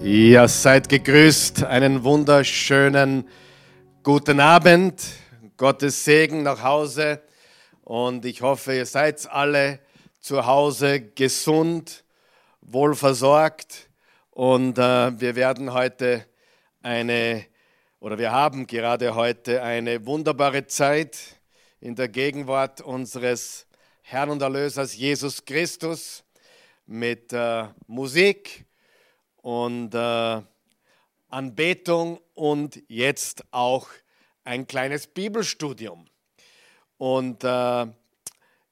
[0.00, 1.64] Ja, seid gegrüßt.
[1.64, 3.28] Einen wunderschönen
[4.04, 5.02] guten Abend.
[5.56, 7.20] Gottes Segen nach Hause.
[7.82, 9.80] Und ich hoffe, ihr seid alle
[10.20, 12.04] zu Hause gesund,
[12.60, 13.90] wohlversorgt.
[14.30, 16.26] Und äh, wir werden heute
[16.80, 17.44] eine,
[17.98, 21.18] oder wir haben gerade heute eine wunderbare Zeit
[21.80, 23.66] in der Gegenwart unseres
[24.02, 26.22] Herrn und Erlösers Jesus Christus
[26.86, 28.67] mit äh, Musik
[29.48, 30.42] und äh,
[31.30, 33.88] Anbetung und jetzt auch
[34.44, 36.04] ein kleines Bibelstudium.
[36.98, 37.86] Und äh,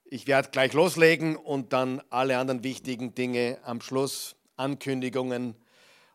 [0.05, 5.55] ich werde gleich loslegen und dann alle anderen wichtigen Dinge am Schluss, Ankündigungen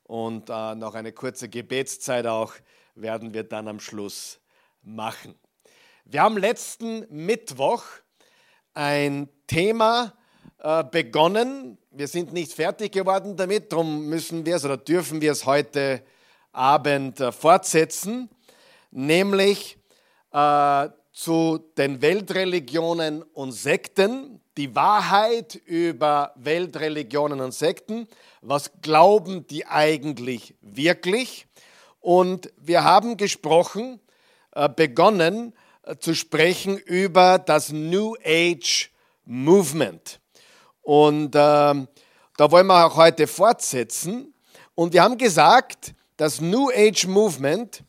[0.04, 2.54] und äh, noch eine kurze Gebetszeit auch,
[2.94, 4.40] werden wir dann am Schluss
[4.84, 5.34] machen.
[6.06, 7.84] Wir haben letzten Mittwoch
[8.76, 10.14] ein Thema
[10.92, 11.78] begonnen.
[11.90, 16.04] Wir sind nicht fertig geworden damit, darum müssen wir es oder dürfen wir es heute
[16.54, 18.30] Abend äh, fortsetzen,
[18.92, 19.78] nämlich
[20.32, 28.08] äh, zu den Weltreligionen und Sekten, die Wahrheit über Weltreligionen und Sekten,
[28.42, 31.48] was glauben die eigentlich wirklich?
[32.00, 34.00] Und wir haben gesprochen,
[34.54, 38.90] äh, begonnen äh, zu sprechen über das New Age
[39.26, 40.21] Movement.
[40.82, 41.88] Und äh, da
[42.38, 44.34] wollen wir auch heute fortsetzen.
[44.76, 47.84] Und wir haben gesagt, das New Age Movement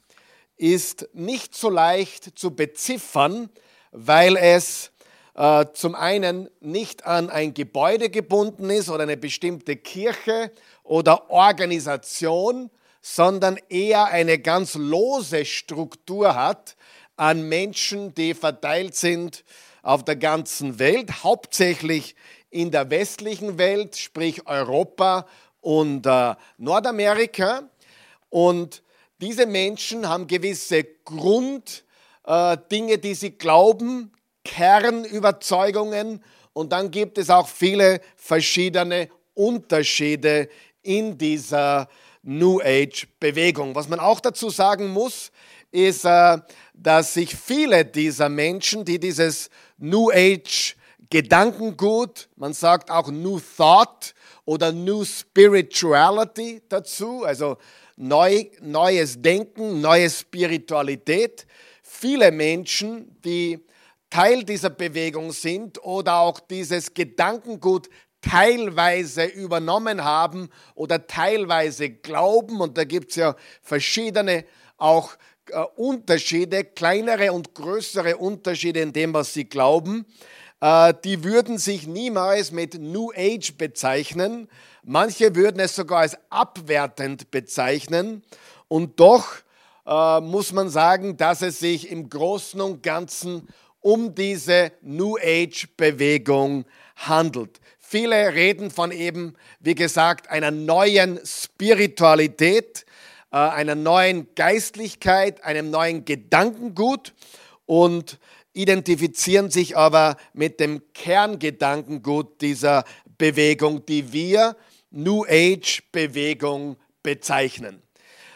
[0.57, 3.51] ist nicht so leicht zu beziffern,
[3.93, 4.93] weil es
[5.35, 10.53] äh, zum einen nicht an ein Gebäude gebunden ist oder eine bestimmte Kirche
[10.85, 16.77] oder Organisation, sondern eher eine ganz lose Struktur hat
[17.17, 19.45] an Menschen, die verteilt sind
[19.83, 22.15] auf der ganzen Welt, hauptsächlich
[22.53, 25.27] in der westlichen Welt, sprich Europa
[25.61, 27.63] und äh, Nordamerika.
[28.29, 28.83] Und
[29.21, 31.83] diese Menschen haben gewisse Grunddinge,
[32.93, 34.13] äh, die sie glauben,
[34.45, 36.23] Kernüberzeugungen.
[36.53, 40.49] Und dann gibt es auch viele verschiedene Unterschiede
[40.83, 41.89] in dieser
[42.23, 43.75] New Age-Bewegung.
[43.75, 45.33] Was man auch dazu sagen muss,
[45.71, 46.37] ist, äh,
[46.75, 49.49] dass sich viele dieser Menschen, die dieses
[49.79, 50.77] New Age
[51.13, 54.15] Gedankengut, man sagt auch New Thought
[54.47, 57.59] oder New Spirituality dazu, also
[57.99, 61.47] neu, neues Denken, neue Spiritualität.
[61.83, 63.63] Viele Menschen, die
[64.09, 67.91] Teil dieser Bewegung sind oder auch dieses Gedankengut
[68.23, 74.47] teilweise übernommen haben oder teilweise glauben, und da gibt es ja verschiedene
[74.79, 75.13] auch
[75.51, 80.07] äh, Unterschiede, kleinere und größere Unterschiede in dem, was sie glauben.
[80.63, 84.49] Äh, die würden sich niemals mit New Age bezeichnen.
[84.85, 88.23] Manche würden es sogar als abwertend bezeichnen.
[88.69, 89.27] Und doch
[89.85, 93.49] äh, muss man sagen, dass es sich im Großen und Ganzen
[93.81, 96.65] um diese New Age-Bewegung
[96.95, 97.61] handelt.
[97.81, 102.87] Viele reden von eben, wie gesagt, einer neuen Spiritualität,
[103.33, 107.15] äh, einer neuen Geistlichkeit, einem neuen Gedankengut.
[107.67, 108.21] Und
[108.53, 112.85] identifizieren sich aber mit dem Kerngedankengut dieser
[113.19, 114.57] Bewegung, die wir
[114.91, 117.83] New Age Bewegung bezeichnen.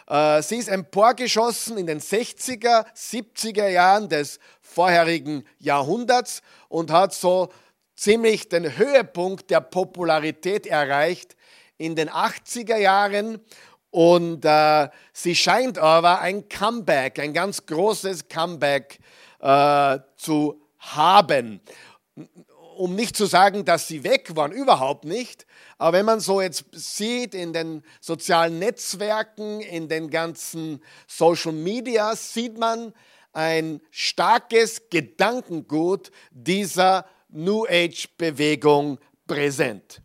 [0.07, 7.49] Äh, sie ist emporgeschossen in den 60er, 70er Jahren des vorherigen Jahrhunderts und hat so
[7.95, 11.35] ziemlich den Höhepunkt der Popularität erreicht
[11.77, 13.39] in den 80er Jahren.
[13.89, 18.99] Und äh, sie scheint aber ein Comeback, ein ganz großes Comeback
[19.39, 21.61] äh, zu haben.
[22.77, 25.47] Um nicht zu sagen, dass sie weg waren, überhaupt nicht.
[25.77, 32.15] Aber wenn man so jetzt sieht in den sozialen Netzwerken, in den ganzen Social Media,
[32.15, 32.93] sieht man
[33.33, 40.01] ein starkes Gedankengut dieser New Age-Bewegung präsent.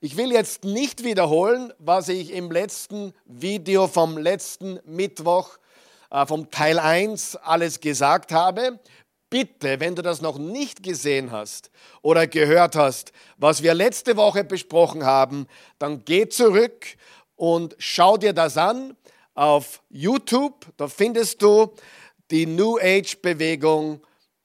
[0.00, 5.56] Ich will jetzt nicht wiederholen, was ich im letzten Video vom letzten Mittwoch
[6.26, 8.78] vom Teil 1 alles gesagt habe.
[9.30, 11.70] Bitte, wenn du das noch nicht gesehen hast
[12.02, 15.48] oder gehört hast, was wir letzte Woche besprochen haben,
[15.80, 16.86] dann geh zurück
[17.34, 18.96] und schau dir das an
[19.34, 20.66] auf YouTube.
[20.76, 21.74] Da findest du
[22.30, 24.00] die New Age Bewegung,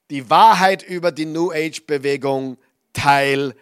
[0.09, 2.57] die Wahrheit über die New Age Bewegung
[2.93, 3.53] Teil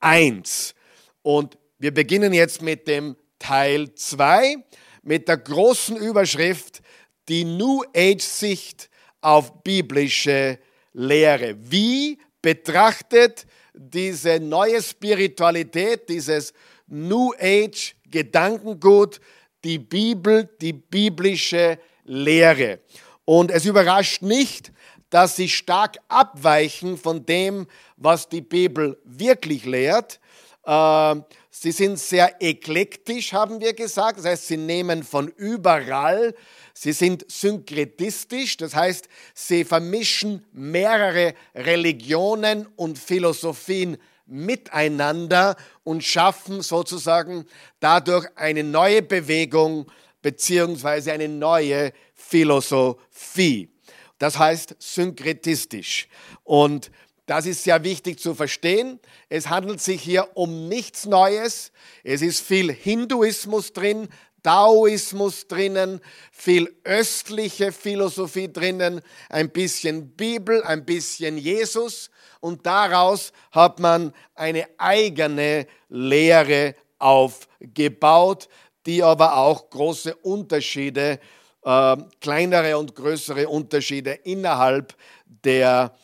[0.00, 0.74] 1.
[1.22, 4.58] Und wir beginnen jetzt mit dem Teil 2
[5.02, 6.82] mit der großen Überschrift
[7.28, 8.90] die New Age-Sicht
[9.20, 10.58] auf biblische
[10.92, 11.56] Lehre.
[11.58, 16.52] Wie betrachtet diese neue Spiritualität, dieses
[16.86, 19.20] New Age-Gedankengut,
[19.64, 22.80] die Bibel, die biblische Lehre.
[23.24, 24.72] Und es überrascht nicht,
[25.10, 27.66] dass sie stark abweichen von dem,
[27.96, 30.20] was die Bibel wirklich lehrt.
[30.64, 31.16] Äh,
[31.50, 34.18] sie sind sehr eklektisch, haben wir gesagt.
[34.18, 36.34] Das heißt, sie nehmen von überall.
[36.76, 47.46] Sie sind synkretistisch, das heißt, sie vermischen mehrere Religionen und Philosophien miteinander und schaffen sozusagen
[47.78, 49.86] dadurch eine neue Bewegung
[50.20, 53.70] beziehungsweise eine neue Philosophie.
[54.18, 56.08] Das heißt synkretistisch.
[56.42, 56.90] Und
[57.26, 58.98] das ist sehr wichtig zu verstehen.
[59.28, 61.72] Es handelt sich hier um nichts Neues.
[62.02, 64.08] Es ist viel Hinduismus drin,
[64.44, 66.00] Taoismus drinnen,
[66.30, 69.00] viel östliche Philosophie drinnen,
[69.30, 72.10] ein bisschen Bibel, ein bisschen Jesus
[72.40, 78.50] und daraus hat man eine eigene Lehre aufgebaut,
[78.84, 81.20] die aber auch große Unterschiede,
[81.64, 84.94] äh, kleinere und größere Unterschiede innerhalb
[85.26, 85.96] der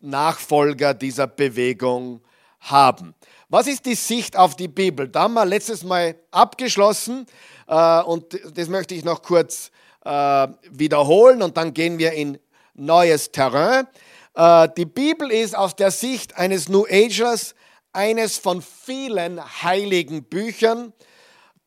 [0.00, 2.22] Nachfolger dieser Bewegung
[2.60, 3.14] haben.
[3.52, 5.08] Was ist die Sicht auf die Bibel?
[5.08, 7.26] Da haben wir letztes Mal abgeschlossen
[7.68, 9.70] äh, und das möchte ich noch kurz
[10.06, 12.38] äh, wiederholen und dann gehen wir in
[12.72, 13.86] neues Terrain.
[14.34, 17.54] Äh, die Bibel ist aus der Sicht eines New Agers
[17.92, 20.94] eines von vielen heiligen Büchern,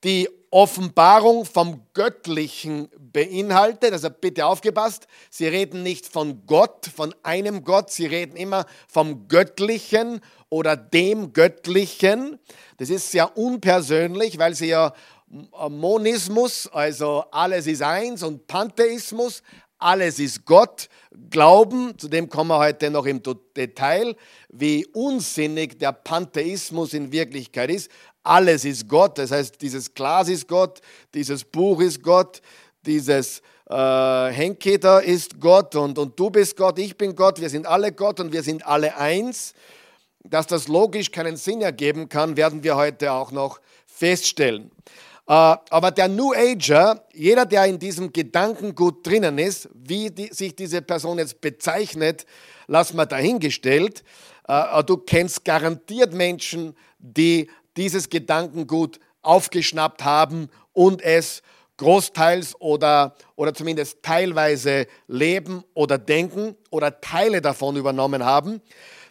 [0.04, 3.94] die Offenbarung vom Göttlichen beinhaltet.
[3.94, 9.28] Also bitte aufgepasst, Sie reden nicht von Gott, von einem Gott, Sie reden immer vom
[9.28, 10.22] Göttlichen
[10.56, 12.40] oder dem Göttlichen.
[12.78, 14.94] Das ist sehr unpersönlich, weil Sie ja
[15.70, 19.44] Monismus, also alles ist eins, und Pantheismus,
[19.78, 20.88] alles ist Gott,
[21.30, 23.22] glauben, zu dem kommen wir heute noch im
[23.58, 24.16] Detail,
[24.48, 27.92] wie unsinnig der Pantheismus in Wirklichkeit ist.
[28.24, 30.80] Alles ist Gott, das heißt, dieses Glas ist Gott,
[31.14, 32.42] dieses Buch ist Gott,
[32.86, 37.50] dieses äh, Henke da ist Gott und, und du bist Gott, ich bin Gott, wir
[37.50, 39.54] sind alle Gott und wir sind alle eins.
[40.30, 44.72] Dass das logisch keinen Sinn ergeben kann, werden wir heute auch noch feststellen.
[45.28, 50.56] Äh, aber der New Ager, jeder, der in diesem Gedankengut drinnen ist, wie die, sich
[50.56, 52.26] diese Person jetzt bezeichnet,
[52.68, 54.04] lass mal dahingestellt.
[54.48, 61.42] Äh, du kennst garantiert Menschen, die dieses Gedankengut aufgeschnappt haben und es
[61.78, 68.62] großteils oder, oder zumindest teilweise leben oder denken oder Teile davon übernommen haben.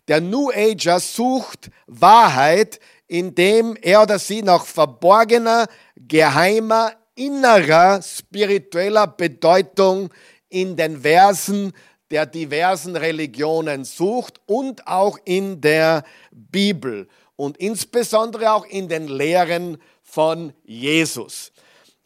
[0.08, 5.66] Der New Ager sucht Wahrheit, indem er oder sie nach verborgener,
[5.96, 10.10] geheimer, innerer, spiritueller Bedeutung
[10.48, 11.72] in den Versen
[12.10, 19.78] der diversen Religionen sucht und auch in der Bibel und insbesondere auch in den Lehren
[20.02, 21.52] von Jesus.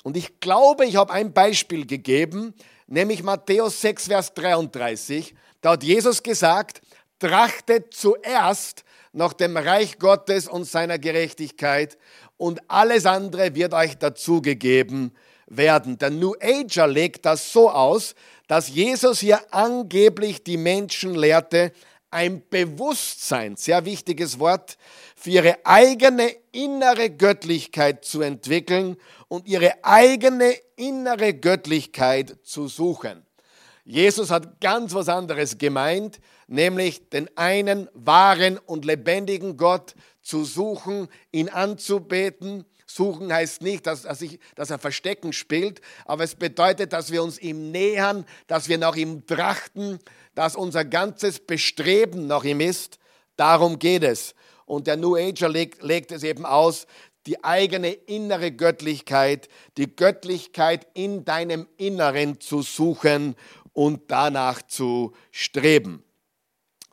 [0.04, 2.54] Und ich glaube, ich habe ein Beispiel gegeben,
[2.86, 5.34] nämlich Matthäus 6, Vers 33.
[5.60, 6.80] Da hat Jesus gesagt,
[7.18, 11.98] trachtet zuerst nach dem Reich Gottes und seiner Gerechtigkeit
[12.36, 15.12] und alles andere wird euch dazugegeben
[15.46, 15.98] werden.
[15.98, 18.14] Der New Ager legt das so aus,
[18.46, 21.72] dass Jesus hier angeblich die Menschen lehrte,
[22.10, 24.78] ein Bewusstsein, sehr wichtiges Wort,
[25.14, 28.96] für ihre eigene innere Göttlichkeit zu entwickeln
[29.28, 33.27] und ihre eigene innere Göttlichkeit zu suchen.
[33.88, 41.08] Jesus hat ganz was anderes gemeint, nämlich den einen wahren und lebendigen Gott zu suchen,
[41.32, 42.66] ihn anzubeten.
[42.84, 47.22] Suchen heißt nicht, dass, dass, ich, dass er Verstecken spielt, aber es bedeutet, dass wir
[47.22, 49.98] uns ihm nähern, dass wir nach ihm trachten,
[50.34, 52.98] dass unser ganzes Bestreben nach ihm ist.
[53.36, 54.34] Darum geht es.
[54.66, 56.86] Und der New Ager legt, legt es eben aus,
[57.28, 63.36] die eigene innere Göttlichkeit, die Göttlichkeit in deinem Inneren zu suchen
[63.78, 66.02] und danach zu streben.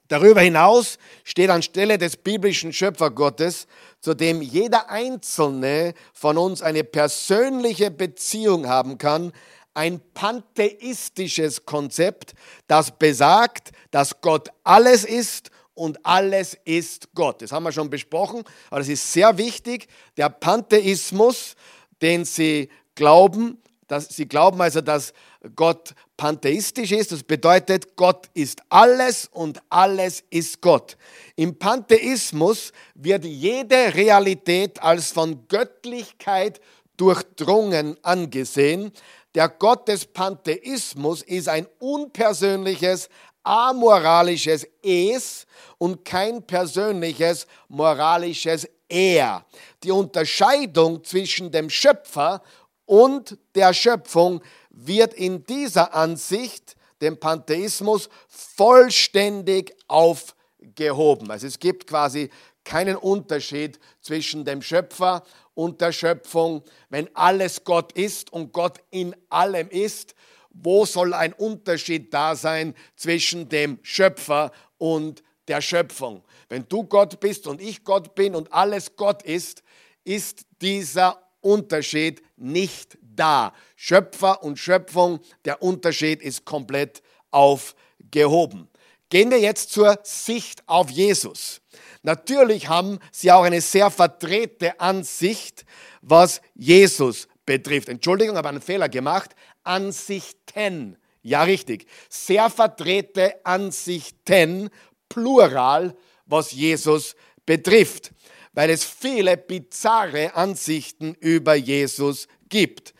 [0.07, 3.65] Darüber hinaus steht anstelle des biblischen Schöpfergottes,
[4.01, 9.33] zu dem jeder einzelne von uns eine persönliche Beziehung haben kann,
[9.73, 12.35] ein pantheistisches Konzept,
[12.67, 17.41] das besagt, dass Gott alles ist und alles ist Gott.
[17.41, 19.87] Das haben wir schon besprochen, aber es ist sehr wichtig.
[20.17, 21.55] Der Pantheismus,
[22.03, 25.13] den sie glauben, dass sie glauben also, dass
[25.55, 27.11] Gott pantheistisch ist.
[27.11, 30.97] Das bedeutet, Gott ist alles und alles ist Gott.
[31.35, 36.61] Im Pantheismus wird jede Realität als von Göttlichkeit
[36.97, 38.91] durchdrungen angesehen.
[39.33, 43.09] Der Gott des Pantheismus ist ein unpersönliches,
[43.43, 45.45] amoralisches Es
[45.77, 49.45] und kein persönliches, moralisches Er.
[49.83, 52.41] Die Unterscheidung zwischen dem Schöpfer
[52.85, 54.41] und der Schöpfung
[54.75, 61.31] wird in dieser Ansicht, dem Pantheismus, vollständig aufgehoben.
[61.31, 62.29] Also es gibt quasi
[62.63, 66.63] keinen Unterschied zwischen dem Schöpfer und der Schöpfung.
[66.89, 70.13] Wenn alles Gott ist und Gott in allem ist,
[70.49, 76.23] wo soll ein Unterschied da sein zwischen dem Schöpfer und der Schöpfung?
[76.49, 79.63] Wenn du Gott bist und ich Gott bin und alles Gott ist,
[80.03, 83.53] ist dieser Unterschied nicht da.
[83.75, 88.69] Schöpfer und Schöpfung, der Unterschied ist komplett aufgehoben.
[89.09, 91.61] Gehen wir jetzt zur Sicht auf Jesus.
[92.01, 95.65] Natürlich haben sie auch eine sehr verdrehte Ansicht,
[96.01, 97.89] was Jesus betrifft.
[97.89, 99.31] Entschuldigung, habe einen Fehler gemacht.
[99.63, 100.97] Ansichten.
[101.21, 101.87] Ja, richtig.
[102.09, 104.69] Sehr verdrehte Ansichten,
[105.09, 105.95] plural,
[106.25, 108.11] was Jesus betrifft,
[108.53, 112.94] weil es viele bizarre Ansichten über Jesus gibt.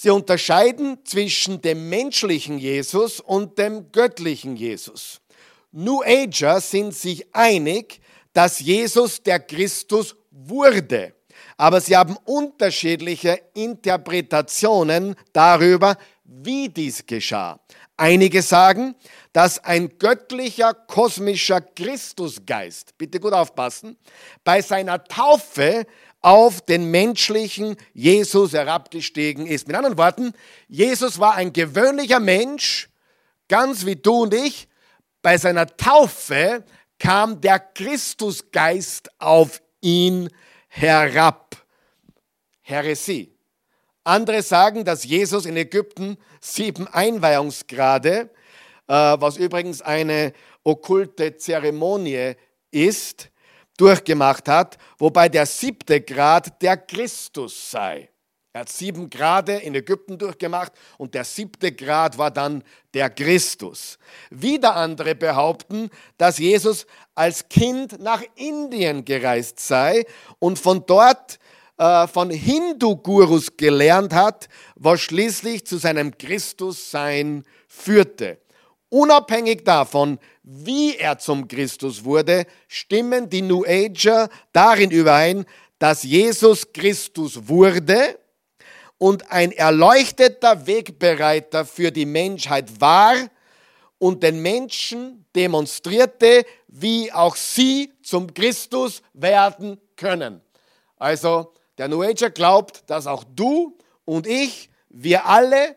[0.00, 5.20] Sie unterscheiden zwischen dem menschlichen Jesus und dem göttlichen Jesus.
[5.72, 8.00] New Ager sind sich einig,
[8.32, 11.14] dass Jesus der Christus wurde.
[11.56, 17.58] Aber sie haben unterschiedliche Interpretationen darüber, wie dies geschah.
[17.96, 18.94] Einige sagen,
[19.32, 23.96] dass ein göttlicher kosmischer Christusgeist, bitte gut aufpassen,
[24.44, 25.84] bei seiner Taufe
[26.20, 29.66] auf den menschlichen Jesus herabgestiegen ist.
[29.66, 30.32] Mit anderen Worten,
[30.66, 32.88] Jesus war ein gewöhnlicher Mensch,
[33.48, 34.68] ganz wie du und ich.
[35.22, 36.64] Bei seiner Taufe
[36.98, 40.28] kam der Christusgeist auf ihn
[40.68, 41.56] herab.
[42.62, 43.32] Heresie.
[44.04, 48.30] Andere sagen, dass Jesus in Ägypten sieben Einweihungsgrade,
[48.86, 50.32] äh, was übrigens eine
[50.64, 52.34] okkulte Zeremonie
[52.70, 53.30] ist,
[53.78, 58.10] durchgemacht hat, wobei der siebte Grad der Christus sei.
[58.52, 63.98] Er hat sieben Grade in Ägypten durchgemacht und der siebte Grad war dann der Christus.
[64.30, 70.04] Wieder andere behaupten, dass Jesus als Kind nach Indien gereist sei
[70.38, 71.38] und von dort
[71.76, 78.38] äh, von Hindu-Gurus gelernt hat, was schließlich zu seinem Christussein führte.
[78.88, 80.18] Unabhängig davon,
[80.50, 85.44] wie er zum Christus wurde, stimmen die New Ager darin überein,
[85.78, 88.18] dass Jesus Christus wurde
[88.96, 93.14] und ein erleuchteter Wegbereiter für die Menschheit war
[93.98, 100.40] und den Menschen demonstrierte, wie auch sie zum Christus werden können.
[100.96, 103.76] Also der New Ager glaubt, dass auch du
[104.06, 105.76] und ich, wir alle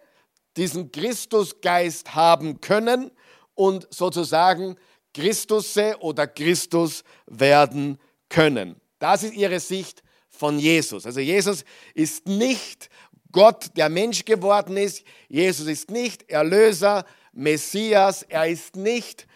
[0.55, 3.11] diesen Christusgeist haben können
[3.55, 4.77] und sozusagen
[5.13, 8.79] Christusse oder Christus werden können.
[8.99, 11.05] Das ist ihre Sicht von Jesus.
[11.05, 12.89] Also Jesus ist nicht
[13.31, 15.03] Gott, der Mensch geworden ist.
[15.27, 18.23] Jesus ist nicht Erlöser, Messias.
[18.23, 19.27] Er ist nicht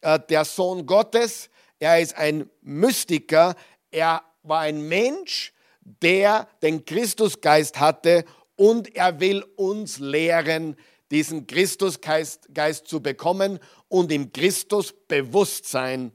[0.00, 1.50] äh, der Sohn Gottes.
[1.78, 3.54] Er ist ein Mystiker.
[3.90, 8.24] Er war ein Mensch, der den Christusgeist hatte
[8.56, 10.76] und er will uns lehren,
[11.14, 16.10] diesen Christusgeist Geist zu bekommen und im Christusbewusstsein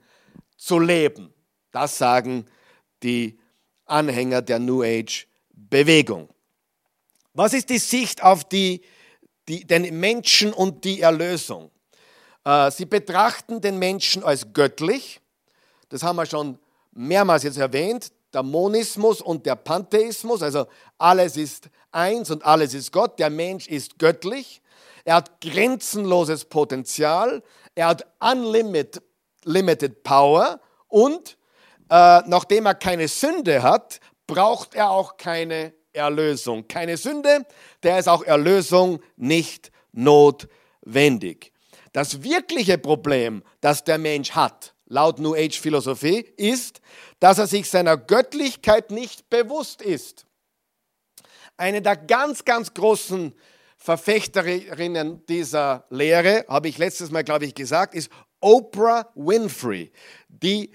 [0.57, 1.33] zu leben.
[1.71, 2.45] Das sagen
[3.01, 3.39] die
[3.85, 6.27] Anhänger der New Age Bewegung.
[7.33, 8.81] Was ist die Sicht auf die,
[9.47, 11.71] die, den Menschen und die Erlösung?
[12.43, 15.21] Äh, sie betrachten den Menschen als göttlich.
[15.87, 16.59] Das haben wir schon
[16.91, 18.11] mehrmals jetzt erwähnt.
[18.33, 23.17] Der Monismus und der Pantheismus, also alles ist eins und alles ist Gott.
[23.17, 24.61] Der Mensch ist göttlich.
[25.05, 27.43] Er hat grenzenloses Potenzial.
[27.75, 29.01] Er hat unlimited
[29.43, 30.59] limited power.
[30.87, 31.37] Und
[31.89, 36.67] äh, nachdem er keine Sünde hat, braucht er auch keine Erlösung.
[36.67, 37.45] Keine Sünde,
[37.83, 41.51] der ist auch Erlösung nicht notwendig.
[41.93, 46.81] Das wirkliche Problem, das der Mensch hat, laut New Age Philosophie, ist,
[47.19, 50.25] dass er sich seiner Göttlichkeit nicht bewusst ist.
[51.57, 53.33] Eine der ganz, ganz großen
[53.89, 59.91] Verfechterinnen dieser Lehre, habe ich letztes Mal, glaube ich, gesagt, ist Oprah Winfrey.
[60.27, 60.73] Die,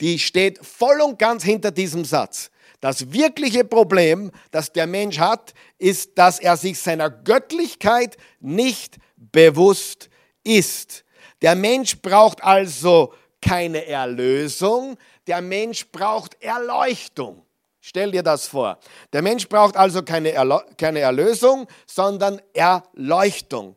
[0.00, 2.50] die steht voll und ganz hinter diesem Satz.
[2.80, 10.10] Das wirkliche Problem, das der Mensch hat, ist, dass er sich seiner Göttlichkeit nicht bewusst
[10.42, 11.04] ist.
[11.42, 14.96] Der Mensch braucht also keine Erlösung,
[15.28, 17.45] der Mensch braucht Erleuchtung.
[17.88, 18.80] Stell dir das vor.
[19.12, 23.76] Der Mensch braucht also keine, Erle keine Erlösung, sondern Erleuchtung.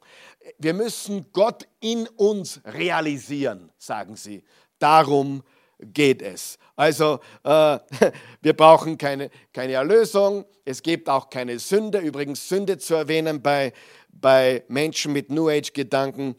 [0.58, 4.44] Wir müssen Gott in uns realisieren, sagen sie.
[4.80, 5.44] Darum
[5.78, 6.58] geht es.
[6.75, 7.78] Also äh,
[8.42, 12.00] wir brauchen keine, keine Erlösung, es gibt auch keine Sünde.
[12.00, 13.74] Übrigens Sünde zu erwähnen bei,
[14.12, 16.36] bei Menschen mit New Age-Gedanken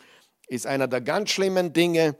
[0.49, 2.17] ist einer der ganz schlimmen Dinge.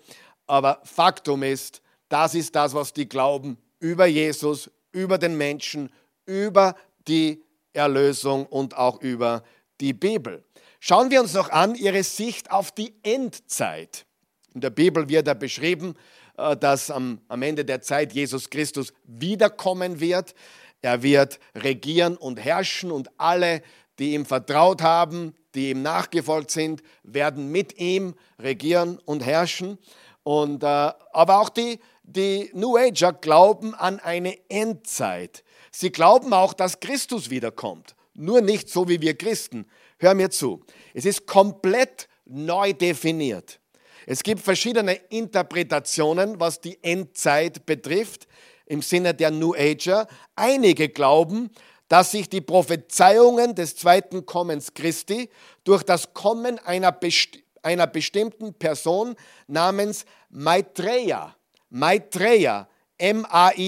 [0.47, 5.91] Aber Faktum ist, das ist das, was die glauben über Jesus, über den Menschen,
[6.27, 6.75] über
[7.07, 7.43] die
[7.73, 9.43] Erlösung und auch über
[9.81, 10.45] die Bibel.
[10.81, 14.07] Schauen wir uns noch an ihre Sicht auf die Endzeit.
[14.55, 15.95] In der Bibel wird da beschrieben,
[16.37, 20.35] äh, dass am, Ende der Zeit Jesus Christus wiederkommen wird.
[20.83, 23.63] Er wird regieren und herrschen und alle,
[23.99, 29.79] die ihm vertraut haben, die ihm nachgefolgt sind, werden mit ihm regieren und herrschen.
[30.23, 31.79] Und, äh, aber auch die,
[32.13, 35.45] die New Ager glauben an eine Endzeit.
[35.71, 37.95] Sie glauben auch, dass Christus wiederkommt.
[38.15, 39.67] Nur nicht so wie wir Christen.
[39.99, 40.65] Hör mir zu.
[40.93, 43.61] Es ist komplett neu definiert.
[44.07, 48.27] Es gibt verschiedene Interpretationen, was die Endzeit betrifft,
[48.67, 50.09] im Sinne der New Ager.
[50.35, 51.51] Einige glauben,
[51.89, 55.29] dass sich die Prophezeiungen des zweiten Kommens Christi
[55.65, 61.37] durch das Kommen einer, best einer bestimmten Person namens Maitreya,
[61.71, 63.63] Maitreya, M-A-I-T-R-E-Y-A,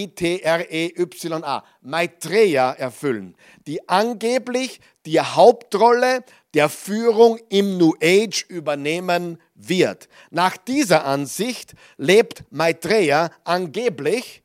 [1.80, 3.34] Maitreya erfüllen,
[3.66, 6.22] die angeblich die Hauptrolle
[6.54, 10.08] der Führung im New Age übernehmen wird.
[10.30, 14.42] Nach dieser Ansicht lebt Maitreya angeblich,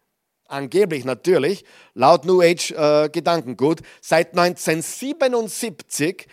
[0.48, 6.28] angeblich natürlich, laut New Age äh, Gedankengut, seit 1977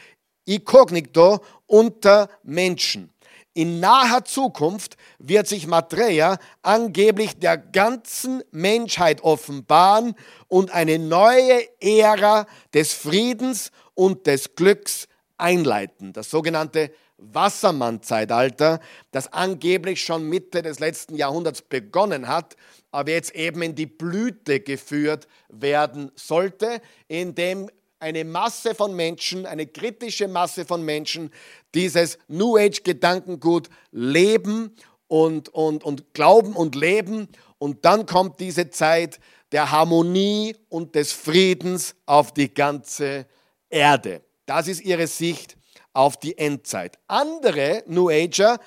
[0.44, 3.13] inkognito unter Menschen.
[3.56, 10.16] In naher Zukunft wird sich Maitreya angeblich der ganzen Menschheit offenbaren
[10.48, 15.06] und eine neue Ära des Friedens und des Glücks
[15.38, 16.12] einleiten.
[16.12, 18.80] Das sogenannte Wassermann-Zeitalter,
[19.12, 22.56] das angeblich schon Mitte des letzten Jahrhunderts begonnen hat,
[22.90, 27.70] aber jetzt eben in die Blüte geführt werden sollte, in dem
[28.04, 31.30] eine Masse von Menschen, eine kritische Masse von Menschen
[31.74, 34.76] dieses New Age-Gedankengut leben
[35.08, 37.28] und, und, und glauben und leben.
[37.56, 39.18] Und dann kommt diese Zeit
[39.52, 43.26] der Harmonie und des Friedens auf die ganze
[43.70, 44.20] Erde.
[44.44, 45.56] Das ist ihre Sicht
[45.94, 46.98] auf die Endzeit.
[47.08, 48.60] Andere New Ager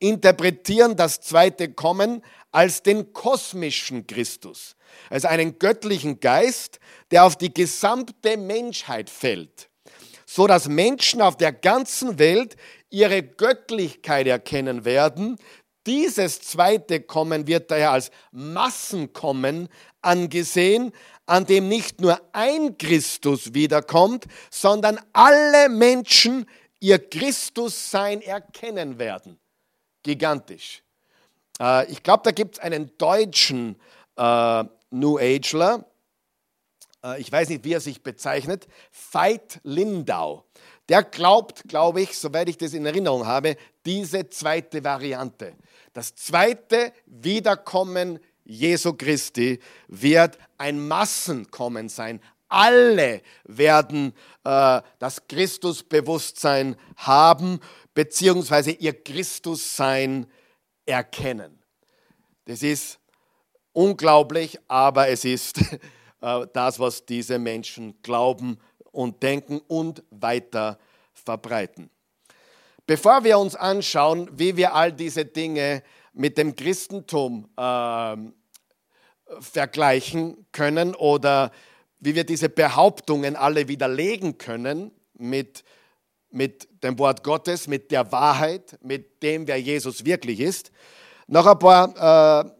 [0.00, 4.74] interpretieren das zweite Kommen als den kosmischen Christus,
[5.08, 6.80] als einen göttlichen Geist,
[7.12, 9.70] der auf die gesamte Menschheit fällt,
[10.26, 12.56] so dass Menschen auf der ganzen Welt
[12.88, 15.36] ihre Göttlichkeit erkennen werden.
[15.86, 19.68] Dieses zweite Kommen wird daher als Massenkommen
[20.02, 20.92] angesehen,
[21.26, 26.46] an dem nicht nur ein Christus wiederkommt, sondern alle Menschen
[26.80, 29.39] ihr Christussein erkennen werden.
[30.02, 30.82] Gigantisch.
[31.60, 33.76] Äh, ich glaube, da gibt es einen deutschen
[34.16, 35.84] äh, New Ageler,
[37.04, 38.66] äh, ich weiß nicht, wie er sich bezeichnet,
[39.12, 40.44] Veit Lindau.
[40.88, 45.54] Der glaubt, glaube ich, soweit ich das in Erinnerung habe, diese zweite Variante.
[45.92, 52.20] Das zweite Wiederkommen Jesu Christi wird ein Massenkommen sein.
[52.48, 57.60] Alle werden äh, das Christusbewusstsein haben,
[57.94, 60.26] beziehungsweise ihr Christussein
[60.86, 61.62] erkennen.
[62.44, 62.98] Das ist
[63.72, 65.58] unglaublich, aber es ist
[66.20, 68.58] äh, das, was diese Menschen glauben
[68.92, 70.78] und denken und weiter
[71.12, 71.90] verbreiten.
[72.86, 78.16] Bevor wir uns anschauen, wie wir all diese Dinge mit dem Christentum äh,
[79.38, 81.52] vergleichen können oder
[82.00, 85.62] wie wir diese Behauptungen alle widerlegen können mit,
[86.30, 90.70] mit dem Wort Gottes, mit der Wahrheit, mit dem, wer Jesus wirklich ist.
[91.26, 92.50] Noch ein paar, äh,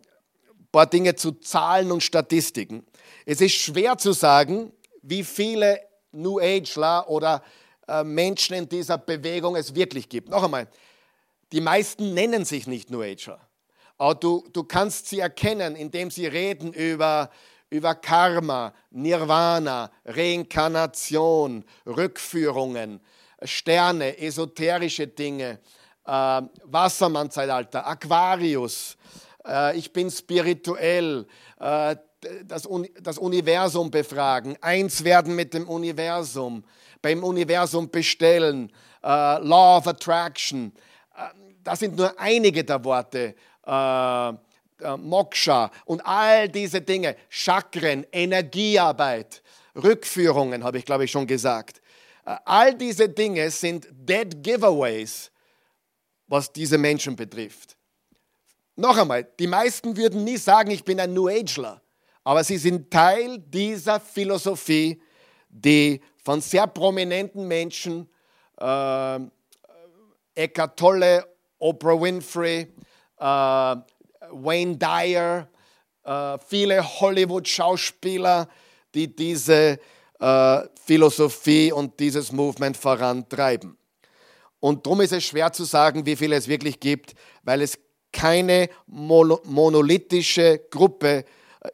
[0.73, 2.85] paar Dinge zu Zahlen und Statistiken.
[3.27, 5.81] Es ist schwer zu sagen, wie viele
[6.13, 7.43] New Ageler oder
[7.89, 10.29] äh, Menschen in dieser Bewegung es wirklich gibt.
[10.29, 10.69] Noch einmal,
[11.53, 13.41] die meisten nennen sich nicht New Ager.
[13.99, 17.31] Aber du, du kannst sie erkennen, indem sie reden über,
[17.69, 23.01] über Karma, Nirvana, Reinkarnation, Rückführungen,
[23.43, 25.59] Sterne, esoterische Dinge,
[26.07, 28.97] äh, Wassermann-Zeitalter, Aquarius,
[29.47, 31.27] äh, ich bin spirituell,
[31.59, 31.97] äh,
[32.45, 32.69] das,
[33.01, 36.65] das Universum befragen, eins werden mit dem Universum,
[37.01, 38.71] beim Universum bestellen,
[39.03, 40.73] äh, Law of Attraction.
[41.17, 41.23] Äh,
[41.65, 43.35] das sind nur einige der Worte.
[43.67, 44.33] Äh,
[44.83, 49.43] äh, Moksha und all diese Dinge, Chakren, Energiearbeit,
[49.77, 51.81] Rückführungen, habe ich glaube ich schon gesagt.
[52.25, 55.31] Äh, all diese Dinge sind Dead Giveaways,
[56.27, 57.77] was diese Menschen betrifft.
[58.77, 61.83] noch einmal, die meisten würden nie sagen, ich bin ein New Ageler,
[62.25, 65.03] aber sie sind Teil dieser Philosophie,
[65.49, 68.09] die von sehr prominenten Menschen,
[68.59, 69.21] äh,
[70.35, 71.27] Eckhart Tolle,
[71.59, 72.73] Oprah Winfrey,
[73.19, 73.77] äh,
[74.33, 75.49] Wayne Dyer,
[76.05, 78.49] äh, viele Hollywood-Schauspieler,
[78.95, 79.79] die diese
[80.21, 83.77] äh, Philosophie und dieses Movement vorantreiben.
[84.61, 87.79] Und darum ist es schwer zu sagen, wie viele es wirklich gibt, weil es
[88.13, 91.25] keine monolithische Gruppe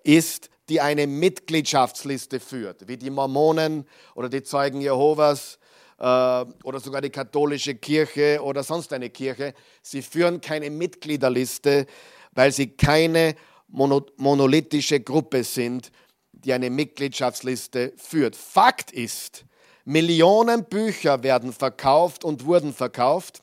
[0.04, 5.58] ist, die eine Mitgliedschaftsliste führt, wie die Mormonen oder die Zeugen Jehovas
[5.98, 9.54] äh, oder sogar die katholische Kirche oder sonst eine Kirche.
[9.82, 11.86] Sie führen keine Mitgliederliste,
[12.32, 13.34] weil sie keine
[13.68, 15.90] monolithische Gruppe sind,
[16.44, 18.36] die eine Mitgliedschaftsliste führt.
[18.36, 19.44] Fakt ist,
[19.84, 23.42] Millionen Bücher werden verkauft und wurden verkauft.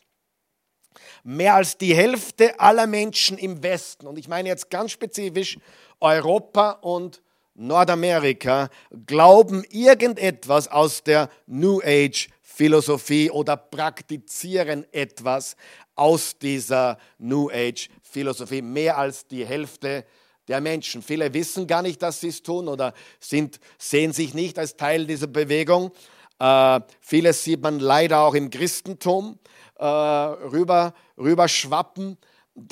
[1.23, 5.58] Mehr als die Hälfte aller Menschen im Westen, und ich meine jetzt ganz spezifisch
[6.01, 7.21] Europa und
[7.56, 8.69] Nordamerika,
[9.06, 15.56] glauben irgendetwas aus der New Age Philosophie oder praktizieren etwas
[15.95, 18.62] aus dieser New Age Philosophie.
[18.62, 20.06] Mehr als die Hälfte
[20.47, 21.01] der Menschen.
[21.01, 25.06] Viele wissen gar nicht, dass sie es tun oder sind, sehen sich nicht als Teil
[25.06, 25.91] dieser Bewegung.
[26.39, 29.39] Äh, vieles sieht man leider auch im Christentum
[29.77, 32.17] äh, rüber, rüber schwappen.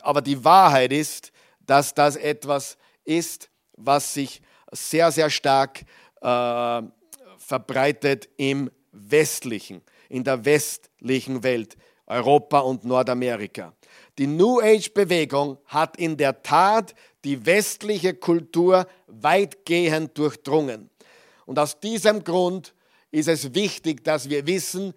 [0.02, 5.84] Aber die Wahrheit ist, dass das etwas ist, was sich sehr, sehr stark
[6.22, 6.82] äh,
[7.38, 13.74] verbreitet im westlichen, in der westlichen Welt, Europa und Nordamerika.
[14.18, 20.90] Die New Age-Bewegung hat in der Tat die westliche Kultur weitgehend durchdrungen.
[21.46, 22.74] Und aus diesem Grund
[23.12, 24.94] ist es wichtig, dass wir wissen,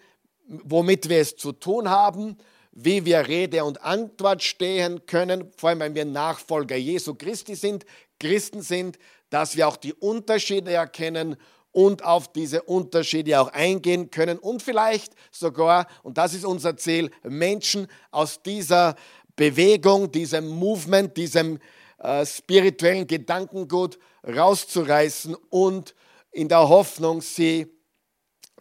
[0.47, 2.37] womit wir es zu tun haben,
[2.73, 7.85] wie wir Rede und Antwort stehen können, vor allem wenn wir Nachfolger Jesu Christi sind,
[8.19, 8.99] Christen sind,
[9.31, 11.37] dass wir auch die Unterschiede erkennen
[11.73, 17.11] und auf diese Unterschiede auch eingehen können und vielleicht sogar, und das ist unser Ziel,
[17.23, 18.95] Menschen aus dieser
[19.37, 21.59] Bewegung, diesem Movement, diesem
[22.05, 25.95] äh, spirituellen Gedankengut rauszureißen und
[26.33, 27.67] in der Hoffnung, sie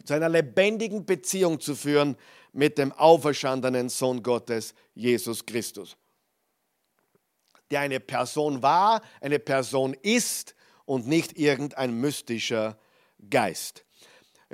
[0.02, 2.16] zu einer lebendigen Beziehung zu führen
[2.54, 5.94] mit dem auferstandenen Sohn Gottes, Jesus Christus,
[7.70, 10.54] der eine Person war, eine Person ist
[10.86, 12.78] und nicht irgendein mystischer
[13.28, 13.84] Geist.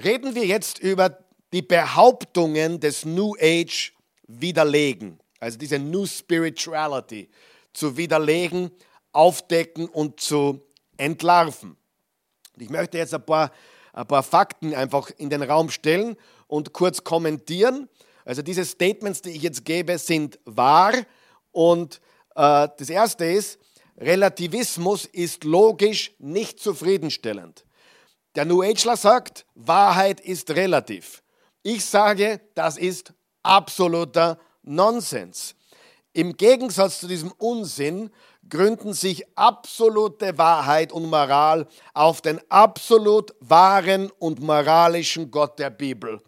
[0.03, 3.93] Reden wir jetzt über die Behauptungen des New Age
[4.27, 7.31] widerlegen, also diese New Spirituality
[7.73, 8.71] zu widerlegen,
[9.13, 10.61] aufdecken und zu
[10.97, 11.77] entlarven.
[12.57, 13.51] Ich möchte jetzt ein paar
[13.93, 17.89] ein paar Fakten einfach in den Raum stellen und kurz kommentieren.
[18.25, 20.93] Also diese Statements, die ich jetzt gebe, sind wahr.
[21.53, 22.01] Und
[22.37, 23.59] äh, das Erste ist,
[23.99, 27.65] Relativismus ist logisch nicht zufriedenstellend.
[28.35, 31.23] Der New Ageler sagt, Wahrheit ist relativ.
[31.63, 35.55] Ich sage, das ist absoluter Nonsens.
[36.13, 38.11] Im Gegensatz zu diesem Unsinn
[38.49, 46.21] gründen sich absolute Wahrheit und Moral auf den absolut wahren und moralischen Gott der Bibel.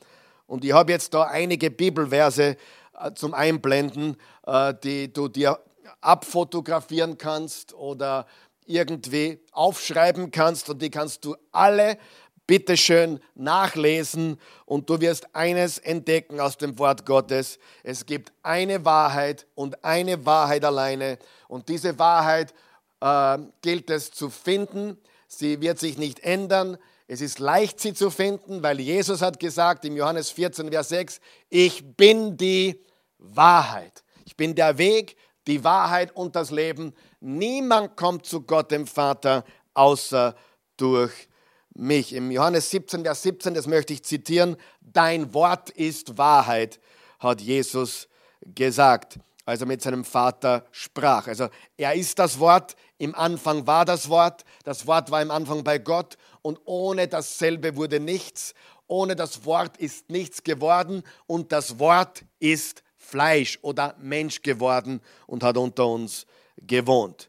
[0.46, 2.56] Und ich habe jetzt da einige Bibelverse
[3.00, 4.16] äh, zum Einblenden,
[4.46, 5.58] äh, die du dir
[6.00, 8.26] abfotografieren kannst oder
[8.66, 11.98] irgendwie aufschreiben kannst und die kannst du alle
[12.46, 17.58] bitteschön nachlesen und du wirst eines entdecken aus dem Wort Gottes.
[17.82, 22.52] Es gibt eine Wahrheit und eine Wahrheit alleine und diese Wahrheit
[23.00, 24.98] äh, gilt es zu finden.
[25.28, 26.78] Sie wird sich nicht ändern.
[27.06, 31.20] Es ist leicht, sie zu finden, weil Jesus hat gesagt im Johannes 14, Vers 6,
[31.48, 32.80] ich bin die
[33.18, 34.02] Wahrheit.
[34.24, 36.94] Ich bin der Weg, die Wahrheit und das Leben.
[37.20, 40.34] Niemand kommt zu Gott, dem Vater, außer
[40.76, 41.28] durch
[41.74, 42.12] mich.
[42.12, 46.80] Im Johannes 17, Vers 17, das möchte ich zitieren, dein Wort ist Wahrheit,
[47.18, 48.08] hat Jesus
[48.54, 51.26] gesagt als er mit seinem Vater sprach.
[51.26, 55.64] Also er ist das Wort, im Anfang war das Wort, das Wort war im Anfang
[55.64, 58.54] bei Gott und ohne dasselbe wurde nichts,
[58.86, 65.42] ohne das Wort ist nichts geworden und das Wort ist Fleisch oder Mensch geworden und
[65.42, 66.26] hat unter uns
[66.58, 67.28] gewohnt.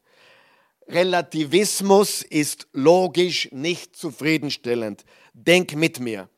[0.87, 5.05] Relativismus ist logisch nicht zufriedenstellend.
[5.33, 6.29] Denk mit mir.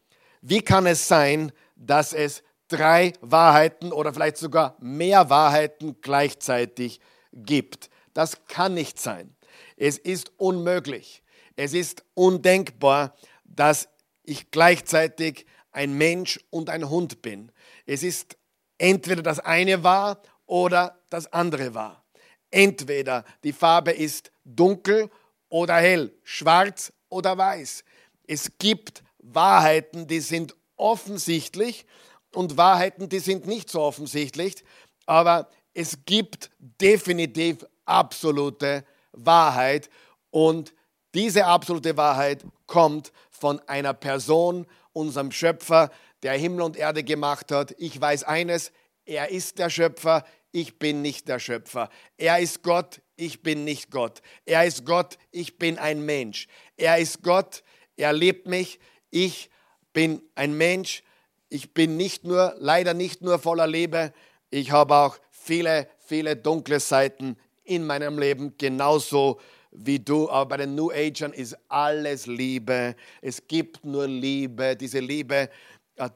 [0.42, 7.00] Wie kann es sein, dass es drei Wahrheiten oder vielleicht sogar mehr Wahrheiten gleichzeitig
[7.32, 7.90] gibt.
[8.14, 9.36] Das kann nicht sein.
[9.78, 11.24] Es ist unmöglich.
[11.56, 13.90] Es ist undenkbar, dass
[14.24, 17.52] ich gleichzeitig ein Mensch und ein Hund bin.
[17.86, 18.38] Es ist
[18.78, 22.05] entweder das eine wahr oder das andere wahr.
[22.52, 25.10] Entweder die Farbe ist dunkel
[25.50, 27.84] oder hell, schwarz oder weiß.
[28.28, 31.86] Es gibt Wahrheiten, die sind offensichtlich
[32.34, 34.64] und Wahrheiten, die sind nicht so offensichtlich,
[35.06, 39.90] aber es gibt definitiv absolute Wahrheit
[40.32, 40.74] und
[41.14, 45.92] diese absolute Wahrheit kommt von einer Person, unserem Schöpfer,
[46.24, 47.74] der Himmel und Erde gemacht hat.
[47.78, 48.72] Ich weiß eines,
[49.06, 50.26] er ist der Schöpfer,
[50.56, 51.90] ich bin nicht der Schöpfer.
[52.18, 54.22] Er ist Gott, ich bin nicht Gott.
[54.46, 56.48] Er ist Gott, ich bin ein Mensch.
[56.78, 57.62] Er ist Gott,
[57.98, 59.50] er liebt mich, ich
[59.92, 61.04] bin ein Mensch.
[61.50, 64.14] Ich bin nicht nur, leider nicht nur voller Liebe,
[64.50, 69.42] ich habe auch viele, viele dunkle Seiten in meinem Leben, genauso
[69.72, 70.30] wie du.
[70.30, 72.96] Aber bei den New Agern ist alles Liebe.
[73.22, 74.78] Es gibt nur Liebe.
[74.78, 75.50] Diese Liebe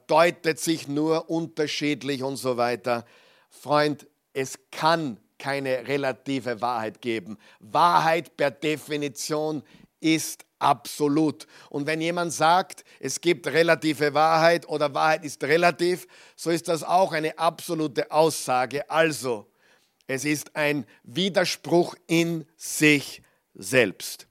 [0.06, 3.04] deutet sich nur unterschiedlich und so weiter.
[3.50, 7.38] Freund, es kann keine relative Wahrheit geben.
[7.60, 9.62] Wahrheit per Definition
[10.00, 11.46] ist absolut.
[11.70, 16.84] Und wenn jemand sagt, es gibt relative Wahrheit oder Wahrheit ist relativ, so ist das
[16.84, 18.88] auch eine absolute Aussage.
[18.90, 19.46] Also,
[20.06, 23.22] es ist ein Widerspruch in sich
[23.54, 24.26] selbst.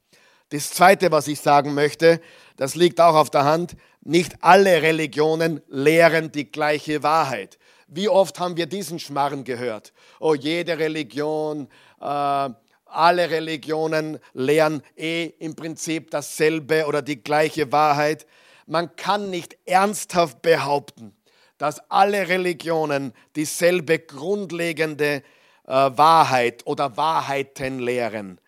[0.49, 2.21] Das Zweite, was ich sagen möchte,
[2.57, 7.58] das liegt auch auf der Hand, nicht alle Religionen lehren die gleiche Wahrheit.
[7.91, 9.93] Wie oft haben wir diesen Schmarren gehört?
[10.19, 11.67] Oh, jede Religion,
[11.99, 18.27] äh, alle Religionen lehren eh im Prinzip dasselbe oder die gleiche Wahrheit.
[18.67, 21.15] Man kann nicht ernsthaft behaupten,
[21.57, 25.23] dass alle Religionen dieselbe grundlegende
[25.65, 28.39] äh, Wahrheit oder Wahrheiten lehren.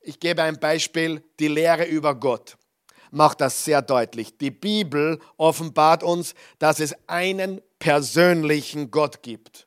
[0.00, 2.56] Ich gebe ein Beispiel, die Lehre über Gott
[3.12, 4.38] macht das sehr deutlich.
[4.38, 9.66] Die Bibel offenbart uns, dass es einen persönlichen Gott gibt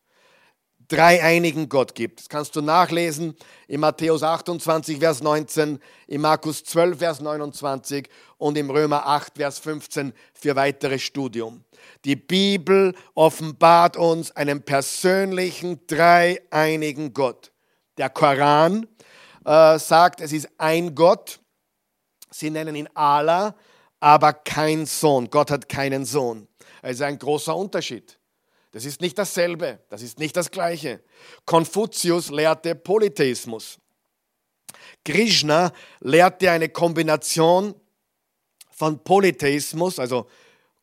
[0.87, 2.19] dreieinigen Gott gibt.
[2.19, 3.35] Das kannst du nachlesen
[3.67, 9.59] in Matthäus 28, Vers 19, in Markus 12, Vers 29 und im Römer 8, Vers
[9.59, 11.63] 15 für weiteres Studium.
[12.03, 17.51] Die Bibel offenbart uns einen persönlichen, dreieinigen Gott.
[17.97, 18.87] Der Koran
[19.45, 21.39] äh, sagt, es ist ein Gott.
[22.29, 23.55] Sie nennen ihn Allah,
[23.99, 25.29] aber kein Sohn.
[25.29, 26.47] Gott hat keinen Sohn.
[26.85, 28.19] Es ist ein großer Unterschied.
[28.71, 31.01] Das ist nicht dasselbe, das ist nicht das Gleiche.
[31.43, 33.79] Konfuzius lehrte Polytheismus.
[35.03, 37.73] Krishna lehrte eine Kombination
[38.69, 40.27] von Polytheismus, also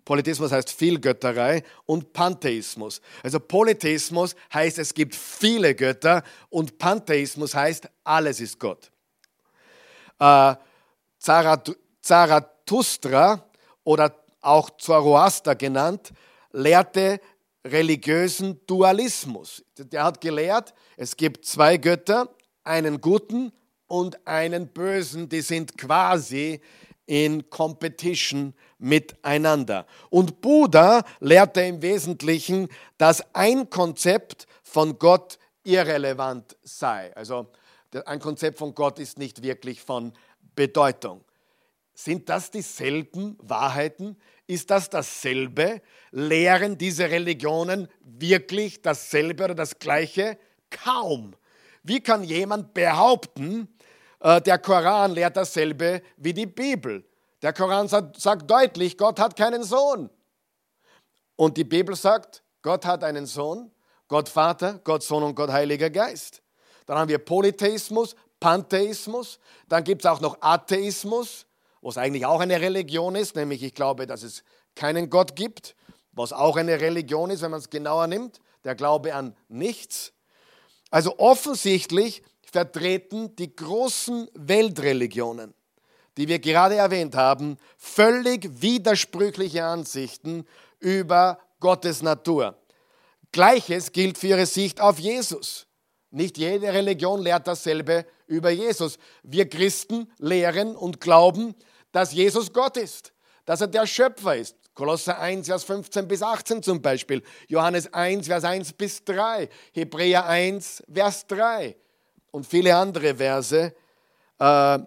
[0.05, 3.01] Polytheismus heißt Vielgötterei und Pantheismus.
[3.23, 8.91] Also Polytheismus heißt, es gibt viele Götter und Pantheismus heißt, alles ist Gott.
[10.19, 10.57] Äh,
[12.01, 13.49] Zarathustra
[13.85, 16.13] oder auch Zoroaster genannt,
[16.53, 17.21] lehrte
[17.65, 19.65] religiösen Dualismus.
[19.79, 22.29] Der hat gelehrt, es gibt zwei Götter,
[22.65, 23.53] einen guten
[23.87, 26.61] und einen bösen, die sind quasi
[27.07, 29.87] in Competition miteinander.
[30.11, 37.15] Und Buddha lehrte im Wesentlichen, dass ein Konzept von Gott irrelevant sei.
[37.15, 37.49] Also
[38.07, 40.13] ein Konzept von Gott ist nicht wirklich von
[40.55, 41.25] Bedeutung.
[41.95, 44.17] Sind das dieselben Wahrheiten?
[44.47, 45.83] Ist das dasselbe?
[46.11, 50.39] Lehren diese Religionen wirklich dasselbe oder das gleiche?
[50.71, 51.35] Kaum.
[51.83, 53.69] Wie kann jemand behaupten,
[54.21, 57.05] äh, der Koran lehrt dasselbe wie die Bibel?
[57.43, 60.09] Der Koran sagt, sagt deutlich, Gott hat keinen Sohn.
[61.37, 63.71] Und die Bibel sagt, Gott hat einen Sohn,
[64.07, 66.41] Gott Vater, Gott Sohn und Gott Heiliger Geist.
[66.87, 71.47] Dann haben wir Polytheismus, Pantheismus, dann gibt es auch noch Atheismus,
[71.83, 75.77] was eigentlich auch eine Religion ist, nämlich ich glaube, dass es keinen Gott gibt,
[76.13, 80.13] was auch eine Religion ist, wenn man es genauer nimmt, der Glaube an nichts.
[80.91, 85.55] Also offensichtlich vertreten die großen Weltreligionen,
[86.17, 90.47] die wir gerade erwähnt haben, völlig widersprüchliche Ansichten
[90.79, 92.59] über Gottes Natur.
[93.33, 95.67] Gleiches gilt für ihre Sicht auf Jesus.
[96.11, 98.99] Nicht jede Religion lehrt dasselbe über Jesus.
[99.23, 101.55] Wir Christen lehren und glauben,
[101.93, 103.13] dass Jesus Gott ist,
[103.45, 104.57] dass er der Schöpfer ist.
[104.75, 110.25] Kolosser 1, Vers 15 bis 18 zum Beispiel, Johannes 1, Vers 1 bis 3, Hebräer
[110.25, 111.77] 1, Vers 3
[112.31, 113.75] und viele andere Verse
[114.39, 114.79] äh,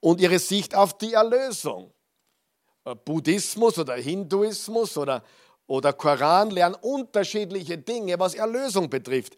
[0.00, 1.92] und ihre Sicht auf die Erlösung.
[2.84, 5.22] Äh, Buddhismus oder Hinduismus oder,
[5.68, 9.36] oder Koran lernen unterschiedliche Dinge, was Erlösung betrifft.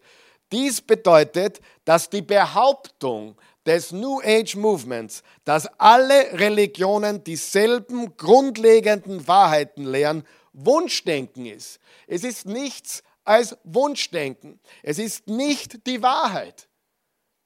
[0.51, 9.85] Dies bedeutet, dass die Behauptung, des New Age Movements, dass alle Religionen dieselben grundlegenden Wahrheiten
[9.85, 10.23] lehren,
[10.53, 11.79] Wunschdenken ist.
[12.07, 14.59] Es ist nichts als Wunschdenken.
[14.83, 16.67] Es ist nicht die Wahrheit.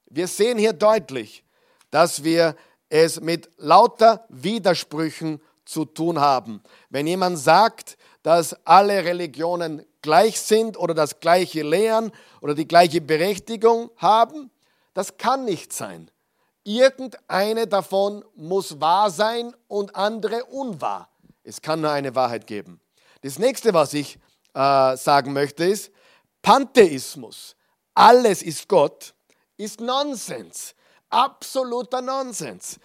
[0.09, 1.43] Wir sehen hier deutlich,
[1.89, 2.55] dass wir
[2.89, 6.61] es mit lauter Widersprüchen zu tun haben.
[6.89, 13.01] Wenn jemand sagt, dass alle Religionen gleich sind oder das gleiche lehren oder die gleiche
[13.01, 14.51] Berechtigung haben,
[14.99, 16.11] das kann nicht sein.
[16.65, 21.09] Irgendeine davon muss wahr sein und andere unwahr.
[21.41, 22.81] Es kann nur eine Wahrheit geben.
[23.21, 24.19] Das nächste, was ich
[24.53, 25.89] äh, sagen möchte, ist
[26.41, 27.55] Pantheismus.
[27.93, 29.13] Alles ist Gott,
[29.55, 30.75] ist Nonsens.
[31.09, 32.77] Absoluter Nonsens.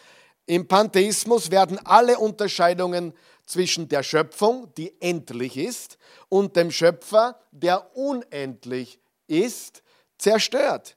[0.47, 3.13] Im Pantheismus werden alle Unterscheidungen
[3.45, 5.99] zwischen der Schöpfung, die endlich ist,
[6.29, 9.83] und dem Schöpfer, der unendlich ist,
[10.17, 10.97] zerstört.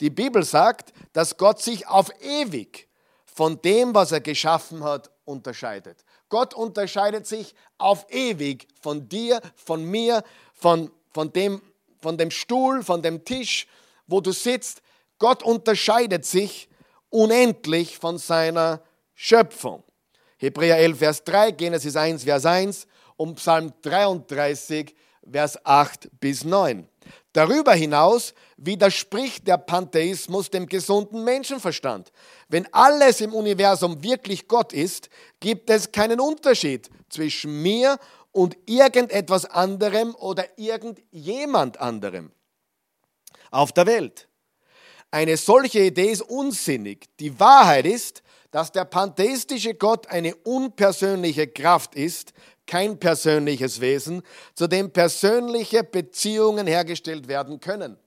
[0.00, 2.88] Die Bibel sagt, dass Gott sich auf ewig
[3.24, 6.04] von dem, was er geschaffen hat, unterscheidet.
[6.28, 10.22] Gott unterscheidet sich auf ewig von dir, von mir,
[10.54, 11.62] von, von, dem,
[12.00, 13.66] von dem Stuhl, von dem Tisch,
[14.06, 14.82] wo du sitzt.
[15.18, 16.68] Gott unterscheidet sich
[17.10, 18.82] unendlich von seiner
[19.14, 19.82] Schöpfung.
[20.38, 24.94] Hebräer 11, Vers 3, Genesis 1, Vers 1 und Psalm 33,
[25.30, 26.86] Vers 8 bis 9.
[27.36, 32.10] Darüber hinaus widerspricht der Pantheismus dem gesunden Menschenverstand.
[32.48, 37.98] Wenn alles im Universum wirklich Gott ist, gibt es keinen Unterschied zwischen mir
[38.32, 42.32] und irgendetwas anderem oder irgendjemand anderem
[43.50, 44.28] auf der Welt.
[45.10, 47.04] Eine solche Idee ist unsinnig.
[47.20, 52.32] Die Wahrheit ist, dass der pantheistische Gott eine unpersönliche Kraft ist,
[52.66, 54.22] kein persönliches Wesen,
[54.54, 57.98] zu dem persönliche Beziehungen hergestellt werden können.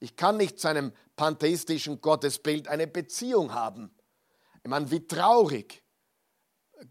[0.00, 3.90] Ich kann nicht zu einem pantheistischen Gottesbild eine Beziehung haben.
[4.62, 5.82] Ich meine, wie traurig.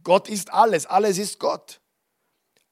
[0.04, 1.80] Gott ist alles, alles ist Gott.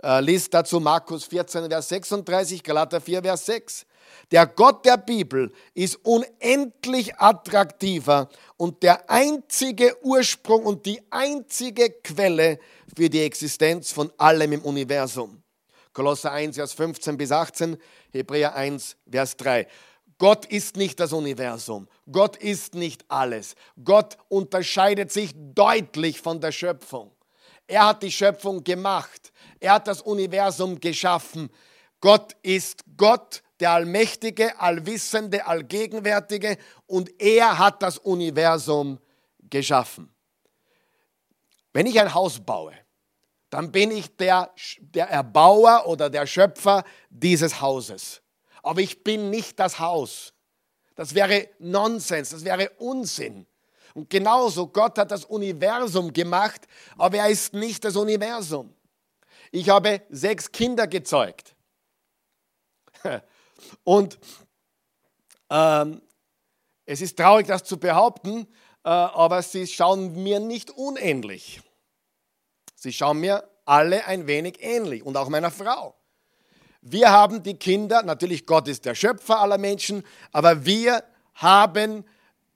[0.04, 3.86] Äh, liest dazu Markus 14, Vers 36, Galater 4, Vers 6.
[4.32, 12.60] Der Gott der Bibel ist unendlich attraktiver und der einzige Ursprung und die einzige Quelle
[12.95, 15.41] für die Existenz von allem im Universum.
[15.93, 17.78] Kolosser 1, Vers 15 bis 18,
[18.12, 19.67] Hebräer 1, Vers 3.
[20.17, 21.88] Gott ist nicht das Universum.
[22.10, 23.56] Gott ist nicht alles.
[23.84, 27.12] Gott unterscheidet sich deutlich von der Schöpfung.
[27.67, 29.34] Er hat die Schöpfung gemacht.
[29.60, 31.49] Er hat das Universum geschaffen.
[31.99, 38.99] Gott ist Gott der Allmächtige, Allwissende, Allgegenwärtige und er hat das Universum
[39.49, 40.13] geschaffen.
[41.73, 42.73] Wenn ich ein Haus baue,
[43.49, 48.21] dann bin ich der, der Erbauer oder der Schöpfer dieses Hauses.
[48.63, 50.33] Aber ich bin nicht das Haus.
[50.95, 53.45] Das wäre Nonsens, das wäre Unsinn.
[53.93, 58.73] Und genauso, Gott hat das Universum gemacht, aber er ist nicht das Universum.
[59.51, 61.55] Ich habe sechs Kinder gezeugt.
[63.83, 64.19] Und
[65.49, 66.01] ähm,
[66.85, 68.47] es ist traurig, das zu behaupten,
[68.83, 71.61] äh, aber sie schauen mir nicht unähnlich.
[72.75, 75.95] Sie schauen mir alle ein wenig ähnlich und auch meiner Frau.
[76.81, 82.05] Wir haben die Kinder, natürlich Gott ist der Schöpfer aller Menschen, aber wir haben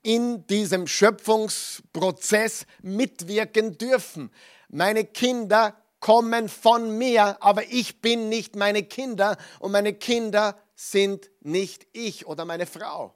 [0.03, 4.31] in diesem Schöpfungsprozess mitwirken dürfen.
[4.69, 11.30] Meine Kinder kommen von mir, aber ich bin nicht meine Kinder und meine Kinder sind
[11.42, 13.13] nicht ich oder meine Frau.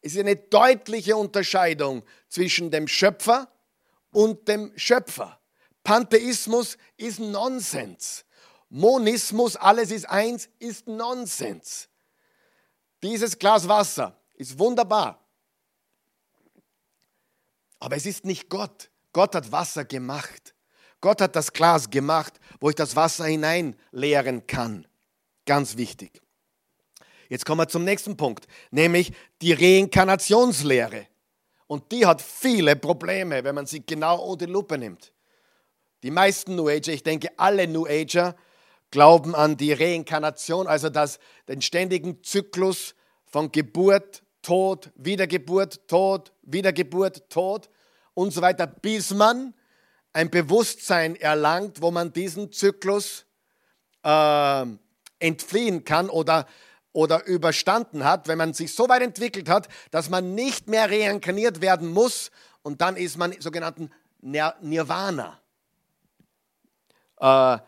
[0.00, 3.52] Es ist eine deutliche Unterscheidung zwischen dem Schöpfer
[4.12, 5.38] und dem Schöpfer.
[5.84, 8.24] Pantheismus ist Nonsens.
[8.70, 11.90] Monismus, alles ist eins, ist Nonsens.
[13.02, 15.22] Dieses Glas Wasser ist wunderbar.
[17.78, 18.90] Aber es ist nicht Gott.
[19.12, 20.54] Gott hat Wasser gemacht.
[21.02, 24.86] Gott hat das Glas gemacht, wo ich das Wasser hineinleeren kann.
[25.44, 26.22] Ganz wichtig.
[27.28, 29.12] Jetzt kommen wir zum nächsten Punkt, nämlich
[29.42, 31.06] die Reinkarnationslehre.
[31.66, 35.12] Und die hat viele Probleme, wenn man sie genau unter die Lupe nimmt.
[36.02, 38.34] Die meisten New Ager, ich denke alle New Ager,
[38.90, 42.94] glauben an die Reinkarnation, also das, den ständigen Zyklus
[43.26, 47.68] von Geburt, Tod, Wiedergeburt, Tod, Wiedergeburt, Tod
[48.14, 49.52] und so weiter, bis man
[50.14, 53.26] ein Bewusstsein erlangt, wo man diesen Zyklus
[54.04, 54.64] äh,
[55.18, 56.46] entfliehen kann oder
[56.92, 61.60] oder überstanden hat, wenn man sich so weit entwickelt hat, dass man nicht mehr reinkarniert
[61.60, 62.30] werden muss
[62.62, 65.40] und dann ist man sogenannten Nirvana.
[67.20, 67.58] Äh,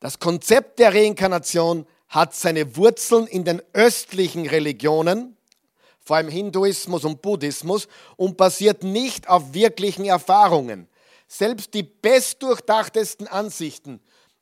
[0.00, 5.36] das Konzept der Reinkarnation hat seine Wurzeln in den östlichen Religionen,
[6.00, 10.88] vor allem Hinduismus und Buddhismus, und basiert nicht auf wirklichen Erfahrungen.
[11.26, 14.00] Selbst die bestdurchdachtesten Ansichten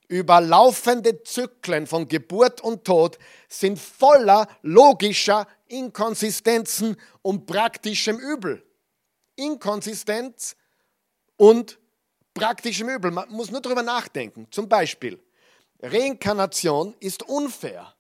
[0.09, 8.63] über laufende Zyklen von Geburt und Tod sind voller logischer Inkonsistenzen und praktischem Übel.
[9.37, 10.57] Inkonsistenz
[11.37, 11.79] und
[12.35, 13.11] praktischem Übel.
[13.11, 14.47] Man muss nur darüber nachdenken.
[14.51, 15.21] Zum Beispiel,
[15.83, 17.95] Reinkarnation ist unfair,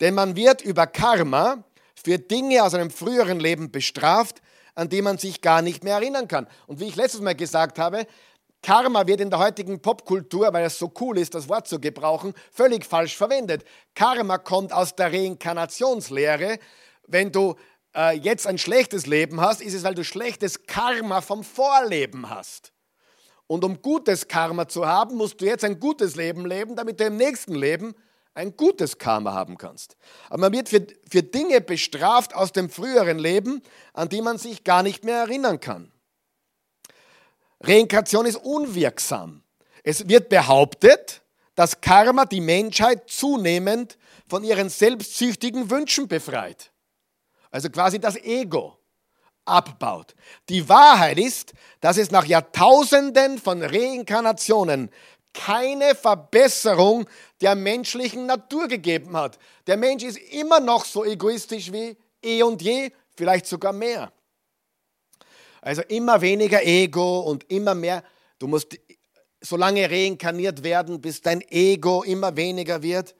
[0.00, 1.64] denn man wird über Karma
[1.94, 4.42] für Dinge aus einem früheren Leben bestraft,
[4.74, 6.48] an die man sich gar nicht mehr erinnern kann.
[6.66, 8.06] Und wie ich letztes Mal gesagt habe,
[8.64, 12.32] Karma wird in der heutigen Popkultur, weil es so cool ist, das Wort zu gebrauchen,
[12.50, 13.62] völlig falsch verwendet.
[13.94, 16.58] Karma kommt aus der Reinkarnationslehre.
[17.06, 17.56] Wenn du
[17.94, 22.72] äh, jetzt ein schlechtes Leben hast, ist es, weil du schlechtes Karma vom Vorleben hast.
[23.46, 27.04] Und um gutes Karma zu haben, musst du jetzt ein gutes Leben leben, damit du
[27.04, 27.94] im nächsten Leben
[28.32, 29.98] ein gutes Karma haben kannst.
[30.30, 33.60] Aber man wird für, für Dinge bestraft aus dem früheren Leben,
[33.92, 35.92] an die man sich gar nicht mehr erinnern kann.
[37.66, 39.42] Reinkarnation ist unwirksam.
[39.82, 41.22] Es wird behauptet,
[41.54, 43.98] dass Karma die Menschheit zunehmend
[44.28, 46.72] von ihren selbstsüchtigen Wünschen befreit.
[47.50, 48.78] Also quasi das Ego
[49.44, 50.14] abbaut.
[50.48, 54.90] Die Wahrheit ist, dass es nach Jahrtausenden von Reinkarnationen
[55.32, 57.06] keine Verbesserung
[57.40, 59.38] der menschlichen Natur gegeben hat.
[59.66, 64.12] Der Mensch ist immer noch so egoistisch wie eh und je, vielleicht sogar mehr.
[65.64, 68.04] Also immer weniger Ego und immer mehr.
[68.38, 68.78] Du musst
[69.40, 73.14] so lange reinkarniert werden, bis dein Ego immer weniger wird.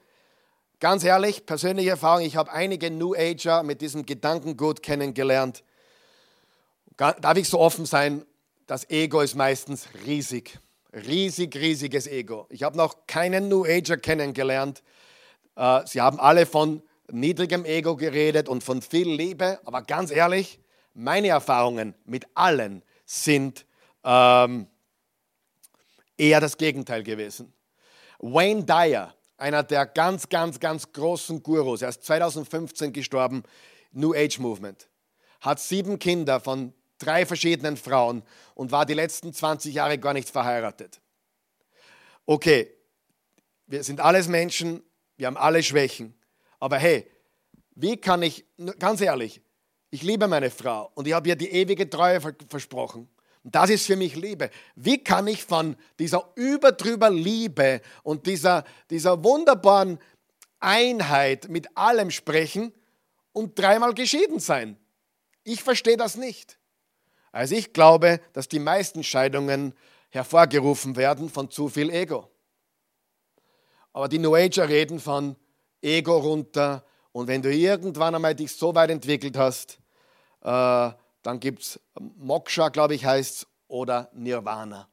[0.79, 5.63] Ganz ehrlich, persönliche Erfahrung, ich habe einige New Ager mit diesem Gedankengut kennengelernt.
[6.97, 8.23] Darf ich so offen sein?
[8.67, 10.59] Das Ego ist meistens riesig.
[10.93, 12.45] Riesig, riesiges Ego.
[12.51, 14.83] Ich habe noch keinen New Ager kennengelernt.
[15.55, 20.59] Äh, sie haben alle von niedrigem Ego geredet und von viel Liebe, aber ganz ehrlich,
[20.95, 23.65] meine Erfahrungen mit allen sind
[24.03, 24.67] ähm,
[26.17, 27.53] eher das Gegenteil gewesen.
[28.19, 33.43] Wayne Dyer, einer der ganz, ganz, ganz großen Gurus, er ist 2015 gestorben,
[33.91, 34.87] New Age Movement,
[35.41, 38.23] hat sieben Kinder von drei verschiedenen Frauen
[38.55, 41.01] und war die letzten 20 Jahre gar nicht verheiratet.
[42.25, 42.71] Okay,
[43.67, 44.81] wir sind alles Menschen,
[45.17, 46.15] wir haben alle Schwächen,
[46.59, 47.09] aber hey,
[47.75, 48.45] wie kann ich,
[48.79, 49.41] ganz ehrlich,
[49.89, 52.19] ich liebe meine Frau und ich habe ihr die ewige Treue
[52.49, 53.07] versprochen.
[53.43, 54.49] Und das ist für mich Liebe.
[54.75, 59.99] Wie kann ich von dieser überdrüber Liebe und dieser, dieser wunderbaren
[60.59, 62.73] Einheit mit allem sprechen
[63.33, 64.77] und dreimal geschieden sein?
[65.43, 66.57] Ich verstehe das nicht.
[67.31, 69.75] Also ich glaube, dass die meisten Scheidungen
[70.09, 72.31] hervorgerufen werden von zu viel Ego.
[73.93, 75.35] Aber die New Ager reden von
[75.81, 76.83] Ego runter
[77.15, 79.79] und wenn du irgendwann einmal dich so weit entwickelt hast,
[80.41, 80.91] äh,
[81.21, 84.89] dann gibt es Moksha, glaube ich, heißt es, oder Nirvana.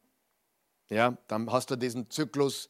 [0.88, 2.68] Ja, dann hast du diesen Zyklus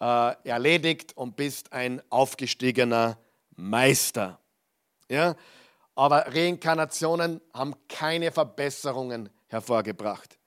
[0.00, 3.18] äh, erledigt und bist ein aufgestiegener
[3.56, 4.38] Meister.
[5.08, 5.34] Ja,
[5.96, 10.38] aber Reinkarnationen haben keine Verbesserungen hervorgebracht.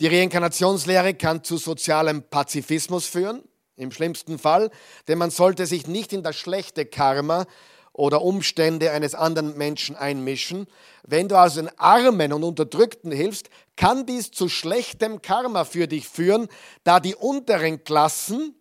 [0.00, 3.44] Die Reinkarnationslehre kann zu sozialem Pazifismus führen,
[3.80, 4.70] im schlimmsten Fall,
[5.08, 7.46] denn man sollte sich nicht in das schlechte Karma
[7.92, 10.66] oder Umstände eines anderen Menschen einmischen.
[11.02, 16.08] Wenn du also den Armen und Unterdrückten hilfst, kann dies zu schlechtem Karma für dich
[16.08, 16.48] führen,
[16.84, 18.54] da die unteren Klassen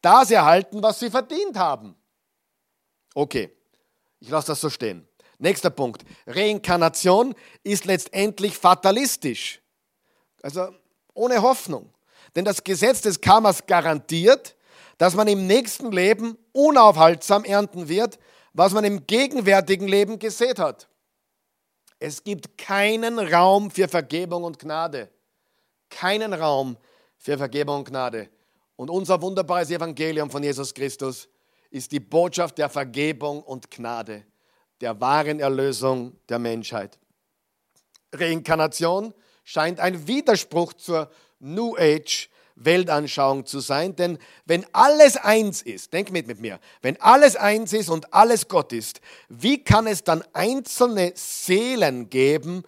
[0.00, 1.96] das erhalten, was sie verdient haben.
[3.14, 3.50] Okay,
[4.20, 5.06] ich lasse das so stehen.
[5.38, 6.04] Nächster Punkt.
[6.26, 9.60] Reinkarnation ist letztendlich fatalistisch.
[10.42, 10.74] Also
[11.14, 11.93] ohne Hoffnung.
[12.34, 14.56] Denn das Gesetz des Karmas garantiert,
[14.98, 18.18] dass man im nächsten Leben unaufhaltsam ernten wird,
[18.52, 20.88] was man im gegenwärtigen Leben gesät hat.
[21.98, 25.10] Es gibt keinen Raum für Vergebung und Gnade.
[25.90, 26.76] Keinen Raum
[27.18, 28.28] für Vergebung und Gnade.
[28.76, 31.28] Und unser wunderbares Evangelium von Jesus Christus
[31.70, 34.24] ist die Botschaft der Vergebung und Gnade,
[34.80, 36.98] der wahren Erlösung der Menschheit.
[38.12, 39.12] Reinkarnation
[39.44, 41.10] scheint ein Widerspruch zur
[41.44, 47.00] New Age Weltanschauung zu sein, denn wenn alles eins ist, denk mit mit mir, wenn
[47.00, 52.62] alles eins ist und alles Gott ist, wie kann es dann einzelne Seelen geben,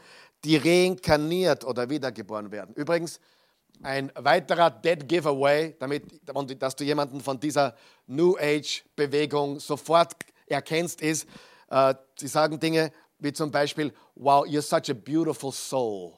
[0.44, 2.74] die reinkarniert oder wiedergeboren werden?
[2.74, 3.20] Übrigens,
[3.82, 6.04] ein weiterer Dead Giveaway, damit,
[6.60, 10.14] dass du jemanden von dieser New Age Bewegung sofort
[10.46, 11.28] erkennst, ist,
[11.70, 16.12] äh, sie sagen Dinge wie zum Beispiel, wow, you're such a beautiful soul.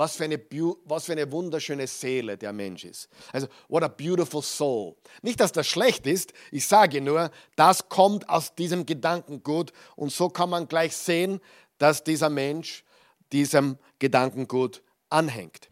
[0.00, 0.40] Was für, eine,
[0.86, 3.10] was für eine wunderschöne Seele der Mensch ist.
[3.34, 4.96] Also, what a beautiful soul.
[5.20, 10.30] Nicht, dass das schlecht ist, ich sage nur, das kommt aus diesem Gedankengut und so
[10.30, 11.38] kann man gleich sehen,
[11.76, 12.82] dass dieser Mensch
[13.30, 15.68] diesem Gedankengut anhängt.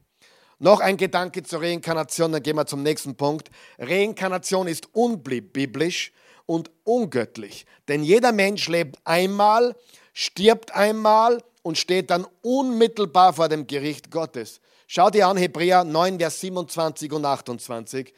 [0.58, 3.48] Noch ein Gedanke zur Reinkarnation, dann gehen wir zum nächsten Punkt.
[3.78, 6.12] Reinkarnation ist unbiblisch
[6.44, 9.74] und ungöttlich, denn jeder Mensch lebt einmal,
[10.12, 14.62] stirbt einmal und steht dann unmittelbar vor dem Gericht Gottes.
[14.86, 18.14] Schau dir an Hebräer 9, Vers 27 und 28.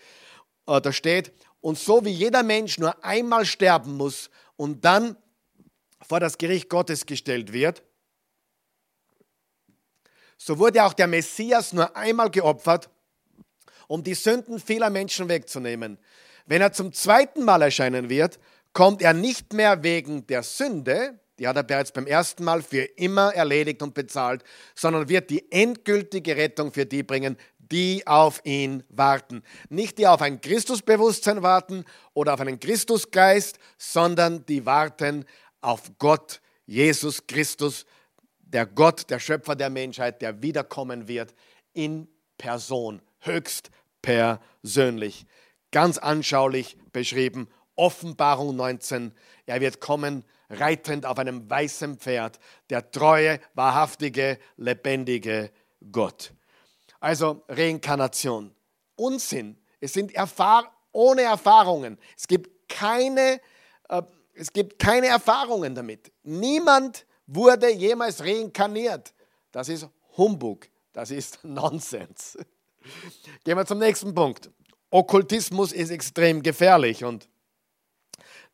[0.68, 5.16] Äh, da steht, und so wie jeder Mensch nur einmal sterben muss und dann
[6.01, 7.82] vor das Gericht Gottes gestellt wird,
[10.36, 12.88] so wurde auch der Messias nur einmal geopfert,
[13.88, 15.98] um die Sünden vieler Menschen wegzunehmen.
[16.46, 18.38] Wenn er zum zweiten Mal erscheinen wird,
[18.74, 22.82] kommt er nicht mehr wegen der Sünde, die hat er bereits beim ersten Mal für
[22.82, 28.82] immer erledigt und bezahlt, sondern wird die endgültige Rettung für die bringen, die auf ihn
[28.91, 29.43] warten.
[29.70, 35.24] Nicht die auf ein Christusbewusstsein warten oder auf einen Christusgeist, sondern die warten
[35.62, 37.86] auf Gott, Jesus Christus,
[38.41, 41.34] der Gott, der Schöpfer der Menschheit, der wiederkommen wird
[41.72, 43.70] in Person, höchst
[44.03, 45.24] persönlich.
[45.70, 49.14] Ganz anschaulich beschrieben, Offenbarung 19.
[49.47, 52.38] Er wird kommen, reitend auf einem weißen Pferd,
[52.68, 55.51] der treue, wahrhaftige, lebendige
[55.90, 56.32] Gott.
[56.98, 58.55] Also Reinkarnation.
[58.96, 59.57] Unsinn.
[59.80, 61.98] Es sind Erfahr ohne Erfahrungen.
[62.16, 63.40] Es gibt keine,
[63.88, 64.03] äh,
[64.34, 66.12] es gibt keine Erfahrungen damit.
[66.22, 69.14] Niemand wurde jemals reinkarniert.
[69.53, 72.36] Das ist Humbug, das ist Nonsens.
[73.44, 74.51] Gehen wir zum nächsten Punkt.
[74.90, 77.28] Okkultismus ist extrem gefährlich und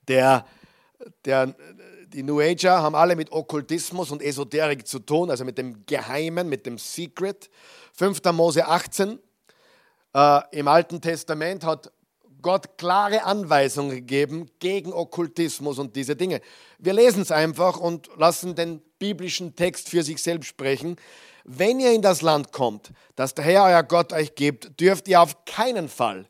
[0.09, 0.47] der,
[1.25, 1.55] der,
[2.17, 6.49] die New Ager haben alle mit Okkultismus und Esoterik zu tun, also mit dem Geheimen,
[6.49, 7.51] mit dem Secret.
[7.93, 8.23] 5.
[8.33, 9.19] Mose 18
[10.15, 11.93] äh, im Alten Testament hat
[12.41, 16.41] Gott klare Anweisungen gegeben gegen Okkultismus und diese Dinge.
[16.79, 20.97] Wir lesen es einfach und lassen den biblischen Text für sich selbst sprechen.
[21.45, 25.21] Wenn ihr in das Land kommt, das der Herr euer Gott euch gibt, dürft ihr
[25.21, 26.27] auf keinen Fall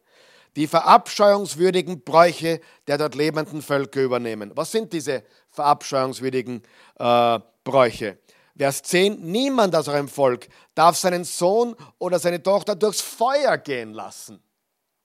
[0.56, 4.52] die verabscheuungswürdigen Bräuche der dort lebenden Völker übernehmen.
[4.54, 6.62] Was sind diese verabscheuungswürdigen
[6.98, 8.18] äh, Bräuche?
[8.56, 13.92] Vers 10, niemand aus eurem Volk darf seinen Sohn oder seine Tochter durchs Feuer gehen
[13.92, 14.42] lassen.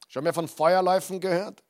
[0.08, 1.62] Schon mal von Feuerläufen gehört?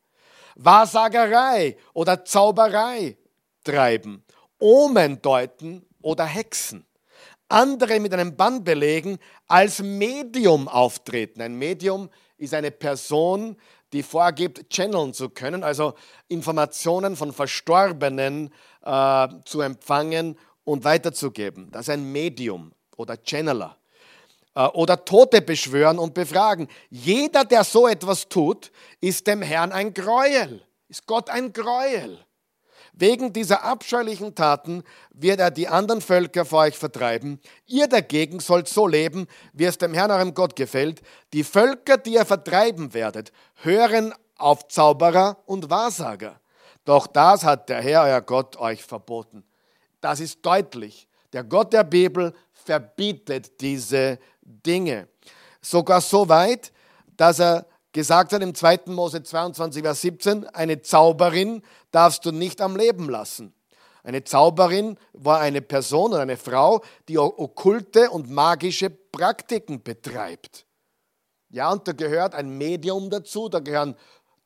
[0.55, 3.17] Wahrsagerei oder Zauberei
[3.63, 4.23] treiben,
[4.59, 6.85] Omen deuten oder Hexen.
[7.49, 9.17] Andere mit einem Bann belegen,
[9.47, 11.41] als Medium auftreten.
[11.41, 12.09] Ein Medium
[12.41, 13.55] ist eine Person,
[13.93, 15.93] die vorgibt, channeln zu können, also
[16.27, 21.69] Informationen von Verstorbenen äh, zu empfangen und weiterzugeben.
[21.71, 23.77] Das ist ein Medium oder Channeler.
[24.55, 26.67] Äh, oder Tote beschwören und befragen.
[26.89, 32.19] Jeder, der so etwas tut, ist dem Herrn ein Gräuel, ist Gott ein Gräuel.
[32.93, 37.39] Wegen dieser abscheulichen Taten wird er die anderen Völker vor euch vertreiben.
[37.65, 41.01] Ihr dagegen sollt so leben, wie es dem Herrn eurem Gott gefällt.
[41.33, 46.39] Die Völker, die ihr vertreiben werdet, hören auf Zauberer und Wahrsager.
[46.83, 49.43] Doch das hat der Herr, euer Gott, euch verboten.
[50.01, 51.07] Das ist deutlich.
[51.31, 55.07] Der Gott der Bibel verbietet diese Dinge.
[55.61, 56.73] Sogar so weit,
[57.15, 58.81] dass er gesagt hat im 2.
[58.87, 61.61] Mose 22, Vers 17, eine Zauberin
[61.91, 63.53] darfst du nicht am Leben lassen.
[64.03, 70.65] Eine Zauberin war eine Person oder eine Frau, die okkulte und magische Praktiken betreibt.
[71.49, 73.95] Ja, und da gehört ein Medium dazu, da gehören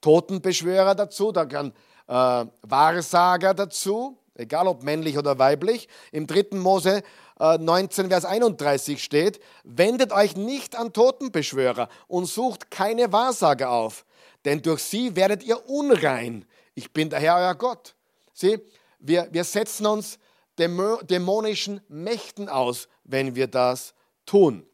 [0.02, 1.74] Totenbeschwörer dazu, da gehören
[2.08, 5.88] äh, Wahrsager dazu, egal ob männlich oder weiblich.
[6.12, 6.58] Im 3.
[6.58, 7.04] Mose
[7.40, 14.06] 19, äh, Vers 31 steht, wendet euch nicht an Totenbeschwörer und sucht keine Wahrsager auf,
[14.46, 16.46] denn durch sie werdet ihr unrein.
[16.76, 17.96] Ich bin der Herr, euer Gott.
[18.34, 18.60] Sieh,
[19.00, 20.20] wir, wir setzen uns
[20.58, 23.94] dämonischen Mächten aus, wenn wir das
[24.26, 24.68] tun.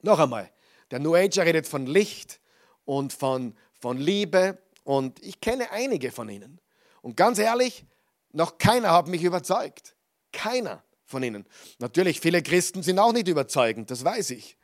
[0.00, 0.50] Noch einmal,
[0.90, 2.40] der New Ager redet von Licht
[2.84, 6.60] und von, von Liebe und ich kenne einige von ihnen.
[7.02, 7.84] Und ganz ehrlich,
[8.32, 9.94] noch keiner hat mich überzeugt.
[10.32, 11.46] Keiner von ihnen.
[11.78, 14.56] Natürlich, viele Christen sind auch nicht überzeugend, das weiß ich.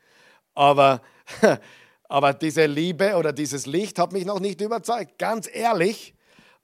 [0.55, 1.03] Aber,
[2.09, 5.19] aber diese Liebe oder dieses Licht hat mich noch nicht überzeugt.
[5.19, 6.15] Ganz ehrlich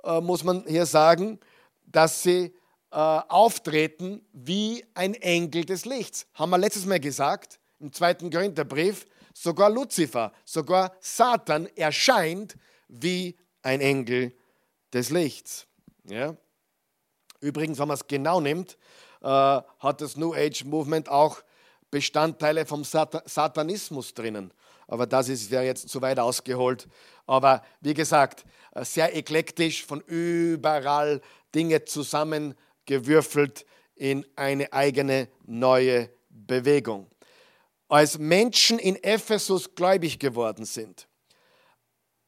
[0.05, 1.41] äh, muss man hier sagen,
[1.87, 2.55] dass sie
[2.91, 6.27] äh, auftreten wie ein Engel des Lichts.
[6.35, 12.57] Haben wir letztes Mal gesagt, im zweiten Korintherbrief, sogar Luzifer, sogar Satan erscheint
[12.89, 14.33] wie ein Engel
[14.93, 15.67] des Lichts.
[16.05, 16.37] Ja?
[17.41, 18.79] Übrigens, wenn man es genau nimmt,
[19.23, 21.43] äh, hat das New Age Movement auch
[21.91, 24.53] Bestandteile vom Satanismus drinnen.
[24.87, 26.89] Aber das ist ja jetzt zu weit ausgeholt.
[27.27, 31.20] Aber wie gesagt, äh, sehr eklektisch, von überall
[31.55, 37.09] Dinge zusammengewürfelt in eine eigene neue Bewegung.
[37.87, 41.07] als Menschen in Ephesus gläubig geworden sind,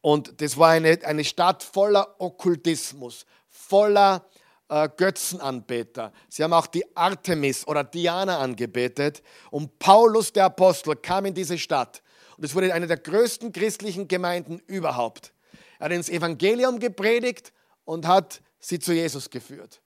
[0.07, 4.25] und das war eine, eine Stadt voller Okkultismus, voller
[4.69, 6.13] äh, Götzenanbeter.
[6.29, 9.21] Sie haben auch die Artemis oder Diana angebetet.
[9.51, 12.05] Und Paulus, der Apostel, kam in diese Stadt.
[12.37, 15.33] Und es wurde eine der größten christlichen Gemeinden überhaupt.
[15.79, 17.53] Er hat ins Evangelium gepredigt
[17.85, 19.81] und hat sie zu Jesus geführt.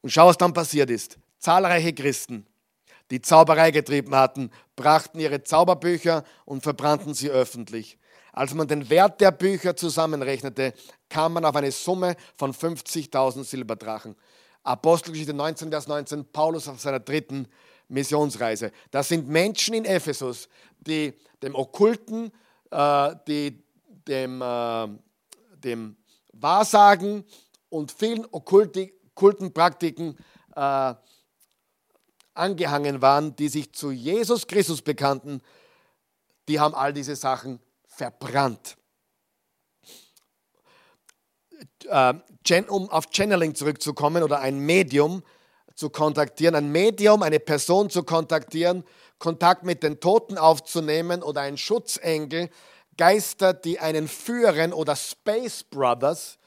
[0.00, 1.18] Und schau, was dann passiert ist.
[1.38, 2.46] Zahlreiche Christen,
[3.10, 7.98] die Zauberei getrieben hatten, brachten ihre Zauberbücher und verbrannten sie öffentlich.
[8.32, 10.74] Als man den Wert der Bücher zusammenrechnete,
[11.08, 14.16] kam man auf eine Summe von 50.000 Silberdrachen.
[14.64, 17.46] Apostelgeschichte 19, Vers 19, Paulus auf seiner dritten
[17.88, 18.72] Missionsreise.
[18.90, 22.32] Das sind Menschen in Ephesus, die dem Okkulten,
[22.70, 23.62] äh, die
[24.08, 24.88] dem, äh,
[25.56, 25.96] dem
[26.32, 27.24] Wahrsagen
[27.68, 30.16] und vielen okkulten Praktiken
[30.54, 30.94] äh,
[32.34, 35.40] angehangen waren, die sich zu Jesus Christus bekannten,
[36.48, 38.76] die haben all diese Sachen verbrannt.
[41.86, 45.22] Um auf Channeling zurückzukommen oder ein Medium
[45.74, 48.84] zu kontaktieren, ein Medium, eine Person zu kontaktieren,
[49.18, 52.50] Kontakt mit den Toten aufzunehmen oder ein Schutzengel,
[52.96, 56.38] Geister, die einen führen oder Space Brothers,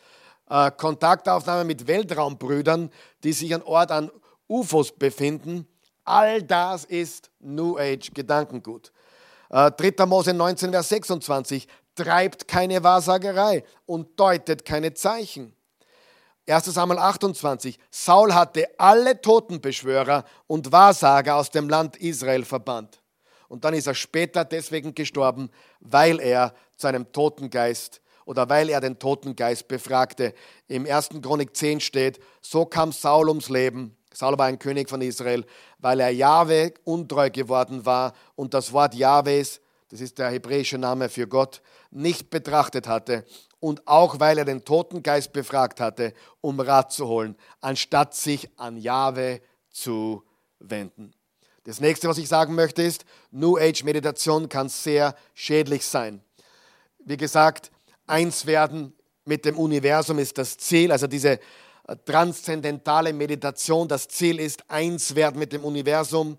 [0.49, 2.91] äh, Kontaktaufnahme mit Weltraumbrüdern,
[3.23, 4.11] die sich an Ort an
[4.47, 5.67] UFOs befinden.
[6.05, 8.93] All das ist New Age Gedankengut.
[9.49, 9.73] 3.
[9.78, 15.56] Äh, Mose 19, Vers 26, treibt keine Wahrsagerei und deutet keine Zeichen.
[16.47, 16.65] 1.
[16.65, 23.01] Samuel 28, Saul hatte alle Totenbeschwörer und Wahrsager aus dem Land Israel verbannt.
[23.49, 28.81] Und dann ist er später deswegen gestorben, weil er zu einem Totengeist oder weil er
[28.81, 30.33] den Totengeist befragte.
[30.67, 31.09] Im 1.
[31.21, 35.45] Chronik 10 steht, so kam Saul ums Leben Saul war ein König von Israel,
[35.77, 41.07] weil er Jahwe untreu geworden war und das Wort Jahwes, das ist der hebräische Name
[41.07, 43.25] für Gott, nicht betrachtet hatte
[43.59, 48.77] und auch weil er den Totengeist befragt hatte, um Rat zu holen, anstatt sich an
[48.77, 49.41] Jahwe
[49.71, 50.23] zu
[50.59, 51.13] wenden.
[51.63, 56.21] Das nächste, was ich sagen möchte, ist, New Age Meditation kann sehr schädlich sein.
[56.99, 57.71] Wie gesagt,
[58.05, 58.93] eins werden
[59.25, 61.39] mit dem Universum ist das Ziel, also diese
[62.05, 63.87] transzendentale Meditation.
[63.87, 66.37] Das Ziel ist eins werden mit dem Universum.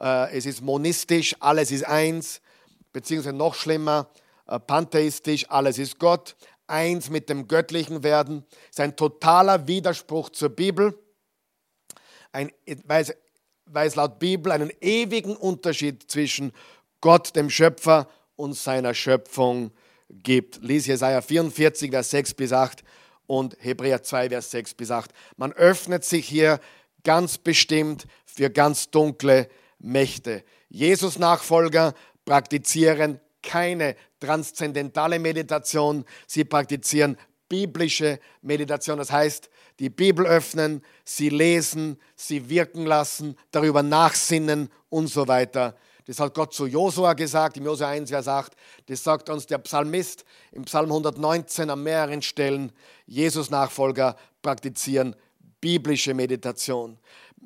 [0.00, 2.40] Äh, es ist monistisch, alles ist eins,
[2.92, 6.36] beziehungsweise noch schlimmer, äh, pantheistisch, alles ist Gott.
[6.66, 8.44] Eins mit dem Göttlichen werden.
[8.68, 10.98] Ist ein totaler Widerspruch zur Bibel,
[12.32, 12.52] ein,
[12.84, 13.14] weil, es,
[13.64, 16.52] weil es laut Bibel einen ewigen Unterschied zwischen
[17.00, 19.72] Gott, dem Schöpfer, und seiner Schöpfung
[20.08, 20.62] gibt.
[20.62, 22.84] Lies Jesaja 44, Vers 6 bis 8
[23.26, 25.10] und Hebräer 2, Vers 6 bis 8.
[25.36, 26.60] Man öffnet sich hier
[27.02, 29.48] ganz bestimmt für ganz dunkle
[29.80, 30.44] Mächte.
[30.68, 31.94] Jesus-Nachfolger
[32.24, 37.16] praktizieren keine transzendentale Meditation, sie praktizieren
[37.48, 38.98] biblische Meditation.
[38.98, 45.76] Das heißt, die Bibel öffnen, sie lesen, sie wirken lassen, darüber nachsinnen und so weiter.
[46.06, 48.52] Das hat Gott zu Josua gesagt, im Josua 1, Vers 8.
[48.86, 52.72] Das sagt uns der Psalmist im Psalm 119 an mehreren Stellen.
[53.06, 55.14] Jesus-Nachfolger praktizieren
[55.60, 56.98] biblische Meditation.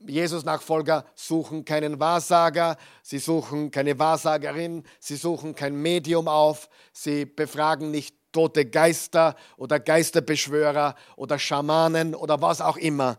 [0.07, 7.91] Jesus-Nachfolger suchen keinen Wahrsager, sie suchen keine Wahrsagerin, sie suchen kein Medium auf, sie befragen
[7.91, 13.19] nicht tote Geister oder Geisterbeschwörer oder Schamanen oder was auch immer.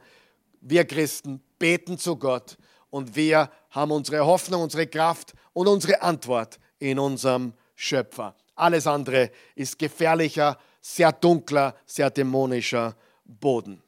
[0.62, 2.58] Wir Christen beten zu Gott
[2.90, 8.36] und wir haben unsere Hoffnung, unsere Kraft und unsere Antwort in unserem Schöpfer.
[8.56, 12.96] Alles andere ist gefährlicher, sehr dunkler, sehr dämonischer
[13.26, 13.83] Boden.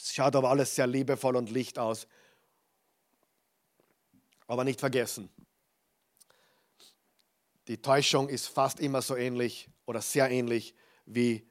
[0.00, 2.06] Es schaut aber alles sehr liebevoll und licht aus.
[4.46, 5.30] Aber nicht vergessen,
[7.68, 10.74] die Täuschung ist fast immer so ähnlich oder sehr ähnlich
[11.06, 11.46] wie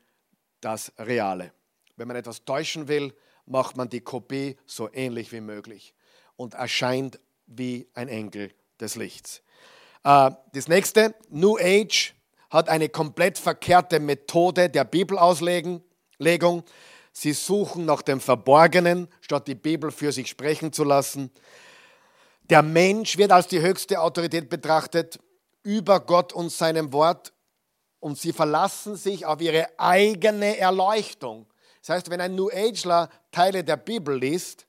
[0.62, 1.52] das Reale.
[1.96, 3.16] Wenn man etwas täuschen will,
[3.46, 5.94] macht man die Kopie so ähnlich wie möglich
[6.36, 9.41] und erscheint wie ein Engel des Lichts.
[10.04, 12.14] Äh, das nächste, New Age
[12.50, 15.82] hat eine komplett verkehrte Methode der Bibelauslegung.
[17.14, 21.32] Sie suchen nach dem Verborgenen, statt die Bibel für sich sprechen zu lassen.
[22.49, 25.20] Der Mensch wird als die höchste Autorität betrachtet
[25.61, 27.32] über Gott und seinem Wort
[27.99, 31.45] und sie verlassen sich auf ihre eigene Erleuchtung.
[31.80, 34.66] Das heißt, wenn ein New Ageler Teile der Bibel liest,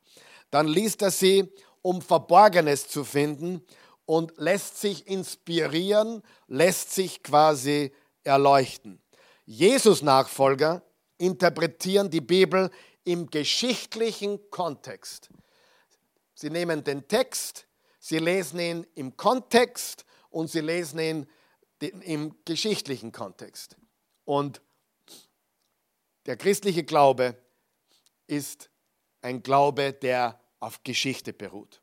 [0.50, 1.50] dann liest er sie,
[1.82, 3.64] um Verborgenes zu finden
[4.04, 7.92] und lässt sich inspirieren, lässt sich quasi
[8.22, 9.00] erleuchten.
[9.46, 10.82] Jesus-Nachfolger
[11.24, 12.70] interpretieren die Bibel
[13.04, 15.30] im geschichtlichen Kontext.
[16.34, 17.66] Sie nehmen den Text,
[17.98, 21.26] sie lesen ihn im Kontext und sie lesen ihn
[21.80, 23.76] im geschichtlichen Kontext.
[24.24, 24.60] Und
[26.26, 27.36] der christliche Glaube
[28.26, 28.70] ist
[29.20, 31.80] ein Glaube, der auf Geschichte beruht.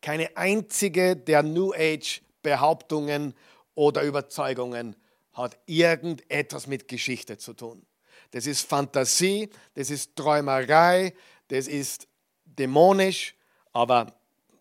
[0.00, 3.34] Keine einzige der New Age Behauptungen
[3.74, 4.96] oder Überzeugungen
[5.32, 7.86] hat irgendetwas mit Geschichte zu tun.
[8.32, 11.14] Das ist Fantasie, das ist Träumerei,
[11.48, 12.08] das ist
[12.44, 13.34] dämonisch,
[13.72, 14.14] aber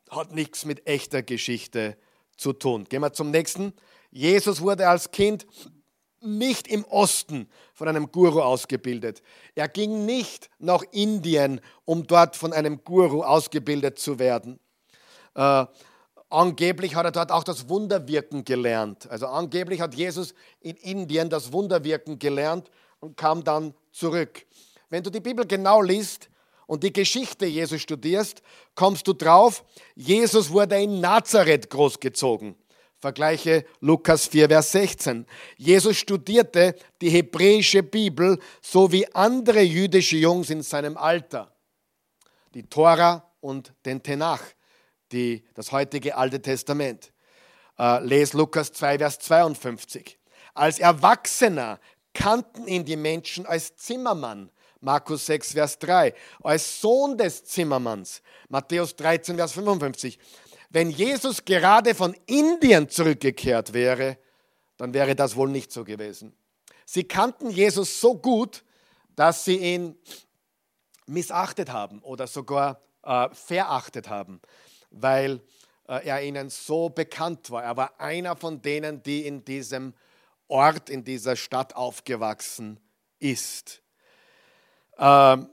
[0.09, 1.97] hat nichts mit echter Geschichte
[2.37, 2.85] zu tun.
[2.85, 3.73] Gehen wir zum nächsten.
[4.11, 5.47] Jesus wurde als Kind
[6.19, 9.23] nicht im Osten von einem Guru ausgebildet.
[9.55, 14.59] Er ging nicht nach Indien, um dort von einem Guru ausgebildet zu werden.
[15.33, 15.65] Äh,
[16.29, 19.09] angeblich hat er dort auch das Wunderwirken gelernt.
[19.09, 22.69] Also angeblich hat Jesus in Indien das Wunderwirken gelernt
[23.01, 24.45] und kam dann zurück.
[24.89, 26.29] Wenn du die Bibel genau liest
[26.67, 28.41] und die Geschichte Jesus studierst,
[28.75, 32.55] kommst du drauf, Jesus wurde in Nazareth großgezogen.
[32.99, 35.25] Vergleiche Lukas 4, Vers 16.
[35.57, 41.51] Jesus studierte die hebräische Bibel so wie andere jüdische Jungs in seinem Alter.
[42.53, 44.43] Die Tora und den Tenach,
[45.11, 47.11] die, das heutige Alte Testament.
[47.79, 50.19] Äh, les Lukas 2, Vers 52.
[50.53, 51.79] Als Erwachsener
[52.13, 54.51] kannten ihn die Menschen als Zimmermann.
[54.79, 56.13] Markus 6, Vers 3.
[56.43, 58.21] Als Sohn des Zimmermanns.
[58.49, 60.17] Matthäus 13, Vers 55
[60.71, 64.17] wenn Jesus gerade von Indien zurückgekehrt wäre,
[64.77, 66.33] dann wäre das wohl nicht so gewesen.
[66.85, 68.63] Sie kannten Jesus so gut,
[69.15, 69.97] dass sie ihn
[71.07, 74.39] missachtet haben oder sogar äh, verachtet haben,
[74.91, 75.41] weil
[75.89, 77.63] äh, er ihnen so bekannt war.
[77.63, 79.93] Er war einer von denen, die in diesem
[80.51, 82.79] Ort, in dieser Stadt aufgewachsen
[83.19, 83.81] ist.
[84.97, 85.47] Ähm,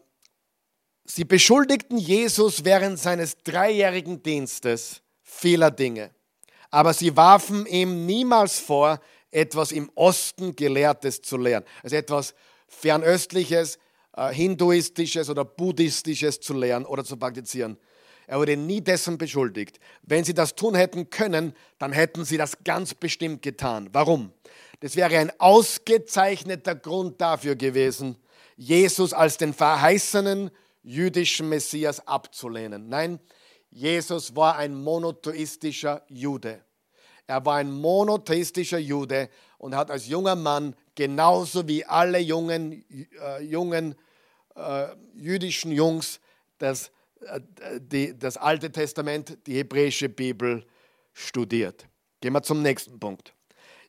[1.04, 6.10] sie beschuldigten Jesus während seines dreijährigen Dienstes vieler Dinge.
[6.70, 11.64] Aber sie warfen ihm niemals vor, etwas im Osten Gelehrtes zu lehren.
[11.82, 12.34] Also etwas
[12.66, 13.78] Fernöstliches,
[14.16, 17.78] äh, Hinduistisches oder Buddhistisches zu lernen oder zu praktizieren.
[18.26, 19.80] Er wurde nie dessen beschuldigt.
[20.02, 23.88] Wenn sie das tun hätten können, dann hätten sie das ganz bestimmt getan.
[23.92, 24.32] Warum?
[24.80, 28.16] Das wäre ein ausgezeichneter Grund dafür gewesen,
[28.56, 30.50] Jesus als den verheißenen
[30.82, 32.88] jüdischen Messias abzulehnen.
[32.88, 33.20] Nein,
[33.70, 36.62] Jesus war ein monotheistischer Jude.
[37.26, 42.84] Er war ein monotheistischer Jude und hat als junger Mann genauso wie alle jungen,
[43.20, 43.94] äh, jungen
[44.56, 46.20] äh, jüdischen Jungs
[46.58, 47.40] das, äh,
[47.80, 50.64] die, das Alte Testament, die hebräische Bibel
[51.12, 51.86] studiert.
[52.20, 53.34] Gehen wir zum nächsten Punkt.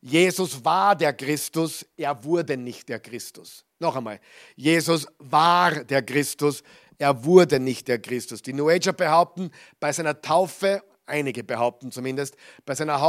[0.01, 3.65] Jesus war der Christus, er wurde nicht der Christus.
[3.79, 4.19] Noch einmal,
[4.55, 6.63] Jesus war der Christus,
[6.97, 8.41] er wurde nicht der Christus.
[8.41, 12.35] Die New Ager behaupten, bei seiner Taufe, einige behaupten zumindest,
[12.65, 12.99] bei seiner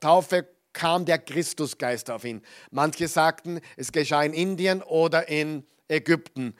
[0.00, 2.42] Taufe kam der Christusgeist auf ihn.
[2.70, 6.54] Manche sagten, es geschah in Indien oder in Ägypten.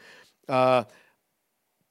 [0.46, 0.84] Äh,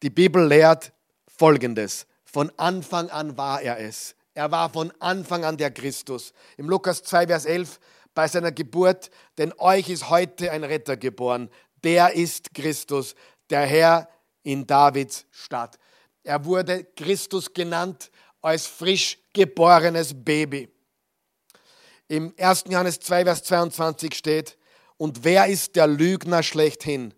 [0.04, 0.92] die Bibel lehrt
[1.28, 2.06] Folgendes.
[2.26, 4.17] Von Anfang an war er es.
[4.38, 6.32] Er war von Anfang an der Christus.
[6.58, 7.80] Im Lukas 2, Vers 11,
[8.14, 9.10] bei seiner Geburt,
[9.40, 11.50] denn euch ist heute ein Retter geboren.
[11.84, 13.16] Der ist Christus,
[13.50, 14.08] der Herr
[14.44, 15.80] in Davids Stadt.
[16.24, 20.70] Er wurde Christus genannt als frisch geborenes Baby.
[22.08, 22.66] Im 1.
[22.70, 24.56] Johannes 2, Vers 22 steht,
[24.98, 27.12] und wer ist der Lügner schlechthin?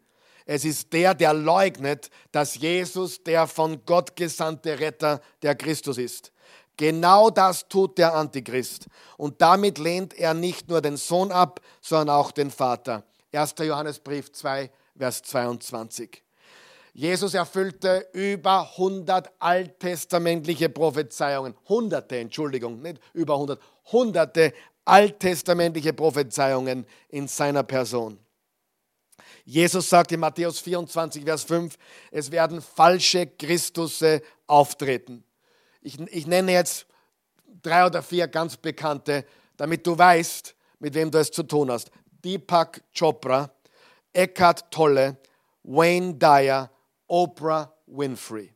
[0.46, 6.32] Es ist der, der leugnet, dass Jesus der von Gott gesandte Retter, der Christus ist.
[6.80, 8.88] Genau das tut der Antichrist.
[9.18, 13.04] Und damit lehnt er nicht nur den Sohn ab, sondern auch den Vater.
[13.34, 13.56] 1.
[13.60, 16.24] Johannesbrief 2, Vers 22.
[16.94, 21.54] Jesus erfüllte über 100 alttestamentliche Prophezeiungen.
[21.68, 23.60] Hunderte, Entschuldigung, nicht über 100.
[23.92, 24.54] Hunderte
[24.86, 28.18] alttestamentliche Prophezeiungen in seiner Person.
[29.44, 31.76] Jesus sagt in Matthäus 24, Vers 5,
[32.12, 35.26] es werden falsche Christusse auftreten.
[35.82, 36.88] Ich, ich nenne jetzt
[37.62, 39.26] drei oder vier ganz bekannte,
[39.58, 41.92] damit du weißt, mit wem du es zu tun hast.
[42.24, 43.52] Deepak Chopra,
[44.14, 45.18] Eckhart Tolle,
[45.64, 46.70] Wayne Dyer
[47.08, 48.54] Oprah Winfrey.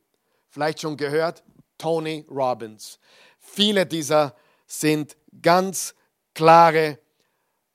[0.50, 1.44] Vielleicht schon gehört,
[1.78, 3.00] Tony Robbins.
[3.40, 4.36] Viele dieser
[4.68, 5.96] sind ganz
[6.34, 7.00] klare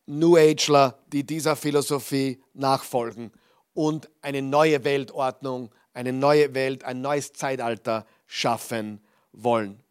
[0.07, 3.33] New Ageler, die dieser Philosophie nachfolgen
[3.75, 9.83] und eine neue Weltordnung, eine neue Welt, ein neues Zeitalter schaffen wollen.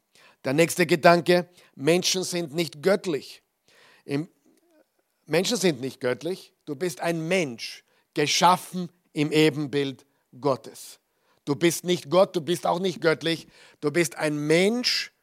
[0.44, 3.44] Der nächste Gedanke, Menschen sind nicht göttlich.
[5.26, 6.54] Menschen sind nicht göttlich.
[6.66, 7.84] Du bist ein Mensch,
[8.14, 10.06] geschaffen im Ebenbild
[10.40, 11.00] Gottes.
[11.46, 13.48] Du bist nicht Gott, du bist auch nicht göttlich.
[13.80, 15.14] Du bist ein Mensch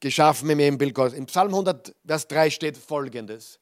[0.00, 1.14] geschaffen im Ebenbild Gottes.
[1.14, 3.60] Im Psalm 100, Vers 3 steht folgendes.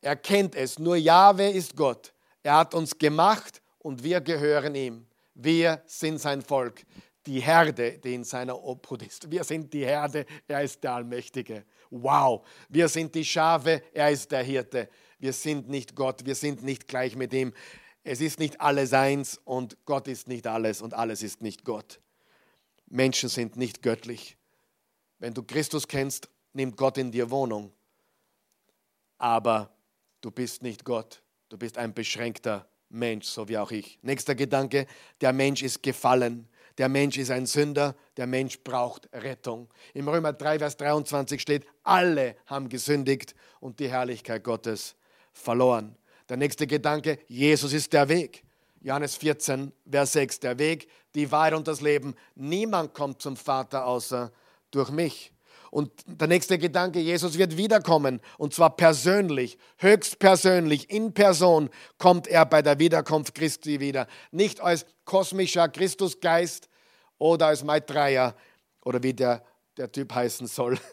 [0.00, 2.12] Er kennt es, nur Jahwe ist Gott.
[2.42, 5.06] Er hat uns gemacht und wir gehören ihm.
[5.34, 6.84] Wir sind sein Volk,
[7.26, 9.30] die Herde, die in seiner Obhut ist.
[9.30, 11.64] Wir sind die Herde, er ist der Allmächtige.
[11.90, 14.88] Wow, wir sind die Schafe, er ist der Hirte.
[15.18, 17.52] Wir sind nicht Gott, wir sind nicht gleich mit ihm.
[18.04, 22.00] Es ist nicht alles eins und Gott ist nicht alles und alles ist nicht Gott.
[22.86, 24.36] Menschen sind nicht göttlich.
[25.18, 27.72] Wenn du Christus kennst, nimmt Gott in dir Wohnung.
[29.18, 29.74] Aber
[30.20, 31.22] du bist nicht Gott.
[31.48, 33.98] Du bist ein beschränkter Mensch, so wie auch ich.
[34.02, 34.86] Nächster Gedanke,
[35.20, 36.48] der Mensch ist gefallen.
[36.78, 39.68] Der Mensch ist ein Sünder, der Mensch braucht Rettung.
[39.94, 44.94] Im Römer 3, Vers 23 steht, alle haben gesündigt und die Herrlichkeit Gottes
[45.32, 45.96] verloren.
[46.28, 48.42] Der nächste Gedanke, Jesus ist der Weg.
[48.80, 52.14] Johannes 14, Vers 6, der Weg, die Wahrheit und das Leben.
[52.34, 54.30] Niemand kommt zum Vater außer
[54.70, 55.32] durch mich.
[55.70, 62.46] Und der nächste Gedanke, Jesus wird wiederkommen und zwar persönlich, höchstpersönlich, in Person kommt er
[62.46, 64.06] bei der Wiederkunft Christi wieder.
[64.30, 66.68] Nicht als kosmischer Christusgeist
[67.18, 68.34] oder als Maitreya
[68.84, 69.44] oder wie der,
[69.76, 70.78] der Typ heißen soll.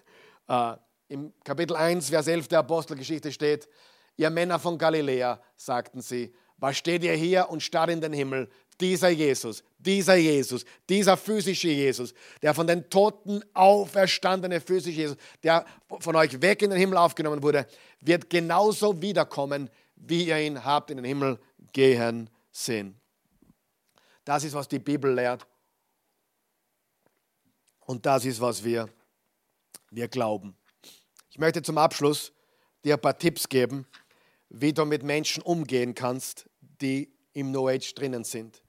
[0.46, 0.76] Äh,
[1.08, 3.70] Im Kapitel 1, Vers 11 der Apostelgeschichte steht,
[4.18, 8.50] ihr Männer von Galiläa, sagten sie, was steht ihr hier und starrt in den Himmel?
[8.80, 15.66] Dieser Jesus, dieser Jesus, dieser physische Jesus, der von den Toten auferstandene physische Jesus, der
[16.00, 17.68] von euch weg in den Himmel aufgenommen wurde,
[18.00, 21.40] wird genauso wiederkommen, wie ihr ihn habt in den Himmel
[21.72, 23.00] gehen sehen.
[24.26, 25.46] Das ist, was die Bibel lehrt.
[27.82, 28.88] Und das ist, was wir,
[29.92, 30.56] wir glauben.
[31.30, 32.32] Ich möchte zum Abschluss
[32.84, 33.86] dir ein paar Tipps geben,
[34.50, 38.64] wie du mit Menschen umgehen kannst, die im No Age drinnen sind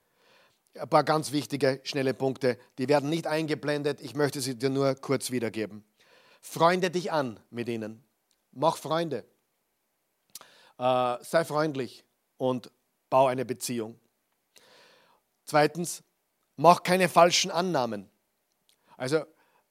[0.78, 2.58] ein paar ganz wichtige, schnelle Punkte.
[2.78, 4.00] Die werden nicht eingeblendet.
[4.00, 5.84] Ich möchte sie dir nur kurz wiedergeben.
[6.40, 8.04] Freunde dich an mit ihnen.
[8.52, 9.24] Mach Freunde.
[10.78, 12.04] Äh, sei freundlich
[12.36, 12.70] und
[13.08, 13.98] bau eine Beziehung.
[15.44, 16.02] Zweitens,
[16.56, 18.10] mach keine falschen Annahmen.
[18.96, 19.24] Also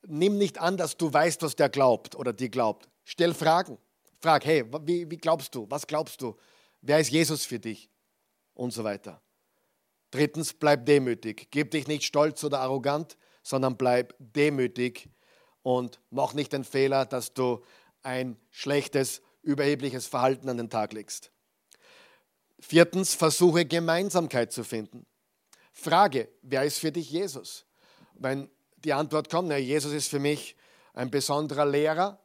[0.04, 2.90] nimm nicht an, dass du weißt, was der glaubt oder die glaubt.
[3.04, 3.78] Stell Fragen.
[4.22, 5.70] Frag, hey, wie, wie glaubst du?
[5.70, 6.38] Was glaubst du?
[6.82, 7.90] Wer ist Jesus für dich?
[8.54, 9.22] Und so weiter.
[10.12, 11.48] Drittens, bleib demütig.
[11.50, 15.10] Gib dich nicht stolz oder arrogant, sondern bleib demütig
[15.64, 17.64] und mach nicht den Fehler, dass du
[18.04, 21.32] ein schlechtes, überhebliches Verhalten an den Tag legst.
[22.60, 25.06] Viertens, versuche Gemeinsamkeit zu finden.
[25.72, 27.66] Frage, wer ist für dich Jesus?
[28.14, 30.56] Wenn die Antwort kommt, na, Jesus ist für mich
[30.94, 32.20] ein besonderer Lehrer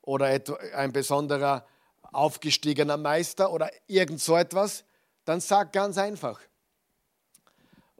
[0.00, 0.40] oder
[0.74, 1.66] ein besonderer
[2.12, 4.84] aufgestiegener Meister oder irgend so etwas,
[5.24, 6.40] dann sag ganz einfach,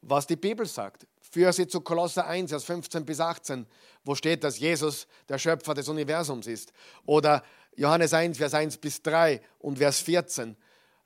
[0.03, 1.07] was die Bibel sagt.
[1.21, 3.67] Führe sie zu Kolosser 1, Vers 15 bis 18,
[4.05, 6.73] wo steht, dass Jesus der Schöpfer des Universums ist.
[7.07, 7.43] Oder
[7.75, 10.57] Johannes 1, Vers 1 bis 3 und Vers 14.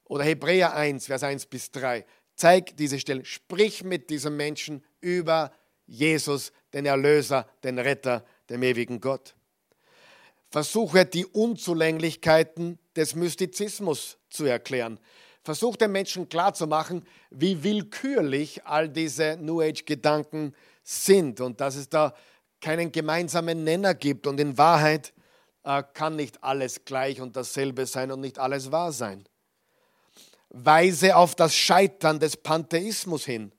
[0.05, 2.05] Oder Hebräer 1, Vers 1 bis 3.
[2.35, 3.25] Zeig diese Stelle.
[3.25, 5.53] Sprich mit diesem Menschen über
[5.87, 9.37] Jesus, den Erlöser, den Retter, dem ewigen Gott.
[10.51, 14.99] Versuche die Unzulänglichkeiten des Mystizismus zu erklären
[15.47, 22.14] versucht den Menschen klarzumachen, wie willkürlich all diese New Age-Gedanken sind und dass es da
[22.61, 24.26] keinen gemeinsamen Nenner gibt.
[24.26, 25.14] Und in Wahrheit
[25.62, 29.24] äh, kann nicht alles gleich und dasselbe sein und nicht alles wahr sein.
[30.51, 33.53] Weise auf das Scheitern des Pantheismus hin,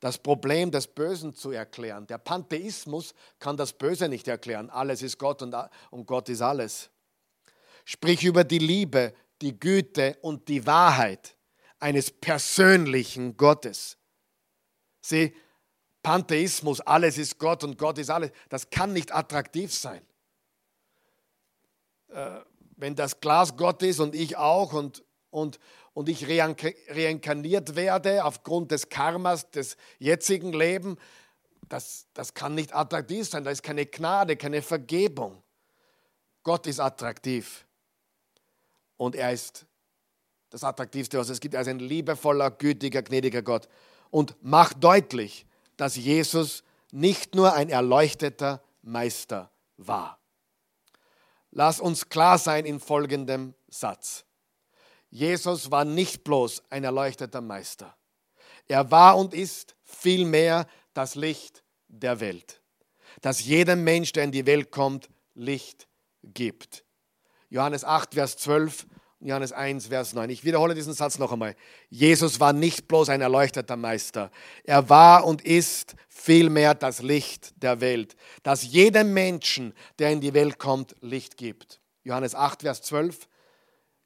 [0.00, 2.06] das Problem des Bösen zu erklären.
[2.06, 4.70] Der Pantheismus kann das Böse nicht erklären.
[4.70, 5.54] Alles ist Gott und,
[5.90, 6.88] und Gott ist alles.
[7.84, 11.36] Sprich über die Liebe, die Güte und die Wahrheit
[11.78, 13.96] eines persönlichen Gottes.
[15.00, 15.34] Sieh,
[16.02, 20.02] Pantheismus, alles ist Gott und Gott ist alles, das kann nicht attraktiv sein.
[22.08, 22.40] Äh,
[22.76, 25.58] wenn das Glas Gott ist und ich auch und, und,
[25.94, 30.98] und ich reinkarniert werde aufgrund des Karmas des jetzigen Lebens,
[31.68, 33.44] das, das kann nicht attraktiv sein.
[33.44, 35.42] Da ist keine Gnade, keine Vergebung.
[36.42, 37.66] Gott ist attraktiv.
[38.98, 39.64] Und er ist
[40.50, 41.54] das Attraktivste, was es gibt.
[41.54, 43.68] Er ist ein liebevoller, gütiger, gnädiger Gott.
[44.10, 45.46] Und macht deutlich,
[45.78, 50.18] dass Jesus nicht nur ein erleuchteter Meister war.
[51.50, 54.24] Lass uns klar sein in folgendem Satz.
[55.10, 57.96] Jesus war nicht bloß ein erleuchteter Meister.
[58.66, 62.60] Er war und ist vielmehr das Licht der Welt,
[63.22, 65.88] das jedem Mensch, der in die Welt kommt, Licht
[66.22, 66.84] gibt.
[67.50, 68.86] Johannes 8, Vers 12
[69.20, 70.30] Johannes 1, Vers 9.
[70.30, 71.56] Ich wiederhole diesen Satz noch einmal.
[71.90, 74.30] Jesus war nicht bloß ein erleuchteter Meister.
[74.62, 80.34] Er war und ist vielmehr das Licht der Welt, das jedem Menschen, der in die
[80.34, 81.80] Welt kommt, Licht gibt.
[82.04, 83.28] Johannes 8, Vers 12.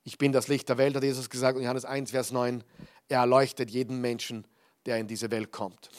[0.04, 1.56] Ich bin das Licht der Welt, hat Jesus gesagt.
[1.56, 2.64] Und Johannes 1, Vers 9.
[3.08, 4.46] Er erleuchtet jeden Menschen,
[4.86, 5.90] der in diese Welt kommt.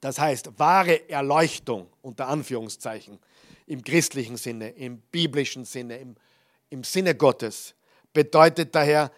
[0.00, 3.18] Das heißt, wahre Erleuchtung unter Anführungszeichen
[3.66, 6.16] im christlichen Sinne, im biblischen Sinne, im,
[6.70, 7.74] im Sinne Gottes
[8.12, 9.10] bedeutet daher,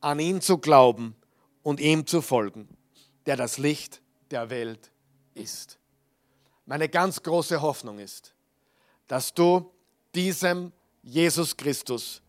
[0.00, 1.16] an ihn zu glauben
[1.62, 2.68] und ihm zu folgen,
[3.26, 4.00] der das Licht
[4.30, 4.90] der Welt
[5.34, 5.78] ist.
[6.64, 8.34] Meine ganz große Hoffnung ist,
[9.08, 9.70] dass du
[10.14, 12.22] diesem Jesus Christus,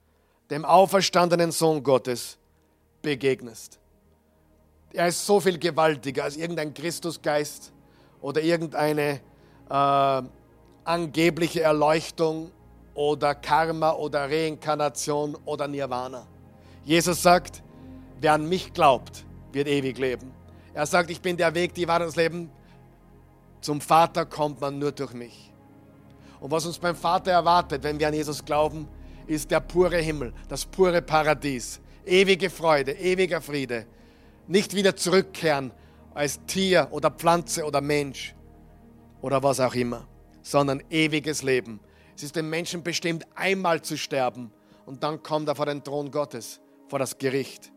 [0.50, 2.38] dem auferstandenen Sohn Gottes,
[3.02, 3.80] begegnest.
[4.94, 7.72] Er ist so viel gewaltiger als irgendein Christusgeist
[8.22, 9.22] oder irgendeine
[9.70, 10.22] äh,
[10.88, 12.52] angebliche Erleuchtung
[12.94, 16.26] oder Karma oder Reinkarnation oder Nirvana.
[16.84, 17.62] Jesus sagt,
[18.22, 20.32] wer an mich glaubt, wird ewig leben.
[20.74, 22.50] Er sagt, ich bin der Weg, die Wahrheit und das Leben.
[23.62, 25.52] Zum Vater kommt man nur durch mich.
[26.40, 28.88] Und was uns beim Vater erwartet, wenn wir an Jesus glauben,
[29.26, 33.86] ist der pure Himmel, das pure Paradies, ewige Freude, ewiger Friede.
[34.48, 35.72] Nicht wieder zurückkehren
[36.14, 38.34] als Tier oder Pflanze oder Mensch
[39.22, 40.08] oder was auch immer,
[40.48, 41.82] sondern ewiges Leben.
[42.16, 44.52] Es ist dem Menschen bestimmt, einmal zu sterben
[44.86, 47.72] und dann kommt er vor den Thron Gottes, vor das Gericht.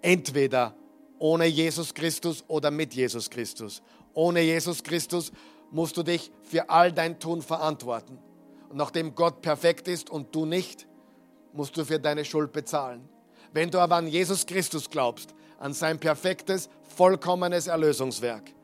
[0.00, 0.74] Entweder
[1.18, 3.82] ohne Jesus Christus oder mit Jesus Christus.
[4.14, 5.32] Ohne Jesus Christus
[5.70, 8.18] musst du dich für all dein Tun verantworten.
[8.70, 10.86] Und nachdem Gott perfekt ist und du nicht,
[11.52, 13.06] musst du für deine Schuld bezahlen.
[13.52, 18.54] Wenn du aber an Jesus Christus glaubst, an sein perfektes, vollkommenes Erlösungswerk,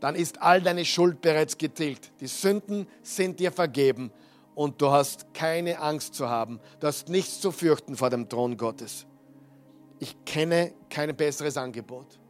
[0.00, 2.12] dann ist all deine Schuld bereits getilgt.
[2.20, 4.10] Die Sünden sind dir vergeben
[4.54, 6.60] und du hast keine Angst zu haben.
[6.80, 9.06] Du hast nichts zu fürchten vor dem Thron Gottes.
[9.98, 12.20] Ich kenne kein besseres Angebot.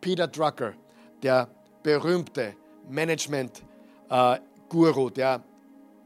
[0.00, 0.74] Peter Drucker,
[1.22, 1.48] der
[1.82, 2.54] berühmte
[2.88, 5.42] Management-Guru, äh, der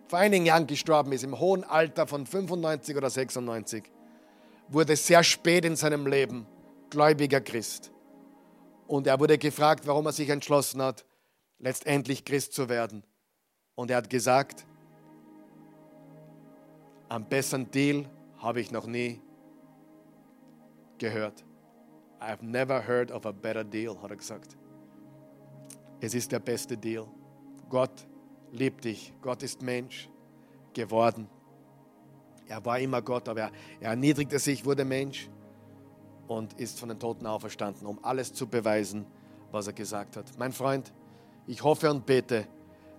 [0.09, 3.85] vor einigen Jahren gestorben ist, im hohen Alter von 95 oder 96,
[4.69, 6.47] wurde sehr spät in seinem Leben
[6.91, 7.94] gläubiger Christ.
[8.87, 11.05] Und er wurde gefragt, warum er sich entschlossen hat,
[11.59, 13.03] letztendlich Christ zu werden.
[13.75, 14.67] Und er hat gesagt,
[17.09, 18.09] am besseren Deal
[18.39, 19.21] habe ich noch nie
[20.99, 21.45] gehört.
[22.21, 24.57] I've never heard of a better deal, hat er gesagt.
[26.01, 27.07] Es ist der beste Deal.
[27.69, 28.07] Gott
[28.53, 29.13] liebt dich.
[29.21, 30.09] Gott ist Mensch
[30.73, 31.29] geworden.
[32.47, 35.29] Er war immer Gott, aber er, er erniedrigte sich, wurde Mensch
[36.29, 39.07] und ist von den Toten auferstanden, um alles zu beweisen,
[39.51, 40.27] was er gesagt hat.
[40.39, 40.93] Mein Freund,
[41.47, 42.47] ich hoffe und bete,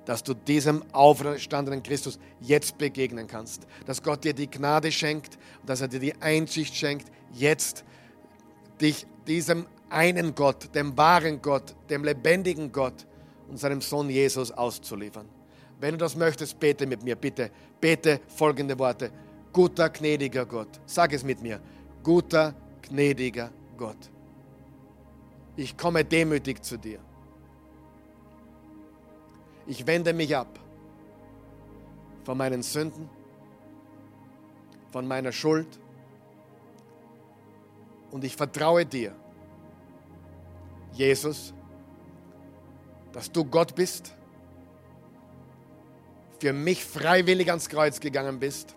[0.06, 3.66] dass du diesem auferstandenen Christus jetzt begegnen kannst.
[3.86, 7.84] Dass Gott dir die Gnade schenkt dass er dir die Einsicht schenkt, jetzt
[8.80, 13.06] dich diesem einen Gott, dem wahren Gott, dem lebendigen Gott
[13.50, 15.28] und seinem Sohn Jesus auszuliefern.
[15.80, 17.52] Wenn du das möchtest, bete mit mir, bitte.
[17.82, 19.12] Bete folgende Worte.
[19.52, 20.80] Guter, gnädiger Gott.
[20.86, 21.60] Sag es mit mir.
[22.04, 22.54] Guter,
[22.90, 24.10] gnädiger Gott.
[25.56, 27.00] Ich komme demütig zu dir.
[29.68, 30.60] Ich wende mich ab
[32.24, 33.10] von meinen Sünden,
[34.92, 35.80] von meiner Schuld
[38.12, 39.16] und ich vertraue dir,
[40.94, 41.54] Jesus,
[43.12, 44.14] dass du Gott bist,
[46.40, 48.76] für mich freiwillig ans Kreuz gegangen bist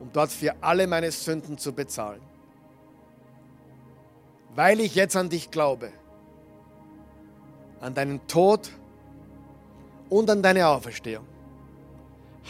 [0.00, 2.20] um dort für alle meine Sünden zu bezahlen.
[4.54, 5.92] Weil ich jetzt an dich glaube,
[7.80, 8.70] an deinen Tod
[10.08, 11.26] und an deine Auferstehung,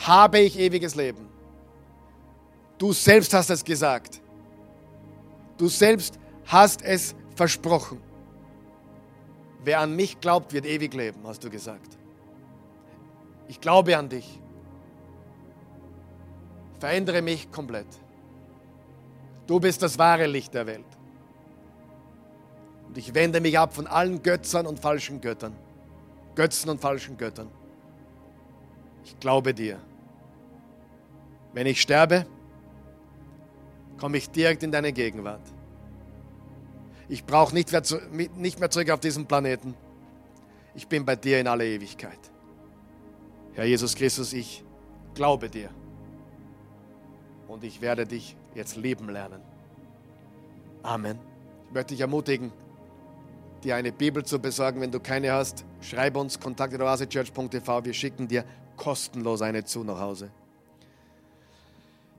[0.06, 1.28] habe ich ewiges Leben.
[2.78, 4.20] Du selbst hast es gesagt.
[5.56, 8.00] Du selbst hast es versprochen.
[9.64, 11.98] Wer an mich glaubt, wird ewig leben, hast du gesagt.
[13.48, 14.40] Ich glaube an dich.
[16.78, 17.86] Verändere mich komplett.
[19.46, 20.84] Du bist das wahre Licht der Welt.
[22.86, 25.54] Und ich wende mich ab von allen Götzern und falschen Göttern.
[26.34, 27.50] Götzen und falschen Göttern.
[29.04, 29.78] Ich glaube dir.
[31.52, 32.26] Wenn ich sterbe,
[33.98, 35.42] komme ich direkt in deine Gegenwart.
[37.08, 37.70] Ich brauche nicht,
[38.36, 39.74] nicht mehr zurück auf diesen Planeten.
[40.74, 42.18] Ich bin bei dir in aller Ewigkeit.
[43.54, 44.62] Herr Jesus Christus, ich
[45.14, 45.70] glaube dir
[47.48, 49.40] und ich werde dich jetzt leben lernen.
[50.82, 51.18] Amen.
[51.66, 52.52] Ich möchte dich ermutigen,
[53.64, 54.80] dir eine Bibel zu besorgen.
[54.80, 57.84] Wenn du keine hast, schreib uns kontakt.oasechurch.tv.
[57.84, 58.44] Wir schicken dir
[58.76, 60.30] kostenlos eine zu nach Hause.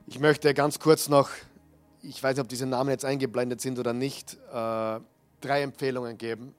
[0.06, 1.30] Ich möchte ganz kurz noch,
[2.02, 5.00] ich weiß nicht, ob diese Namen jetzt eingeblendet sind oder nicht, äh,
[5.40, 6.54] drei Empfehlungen geben.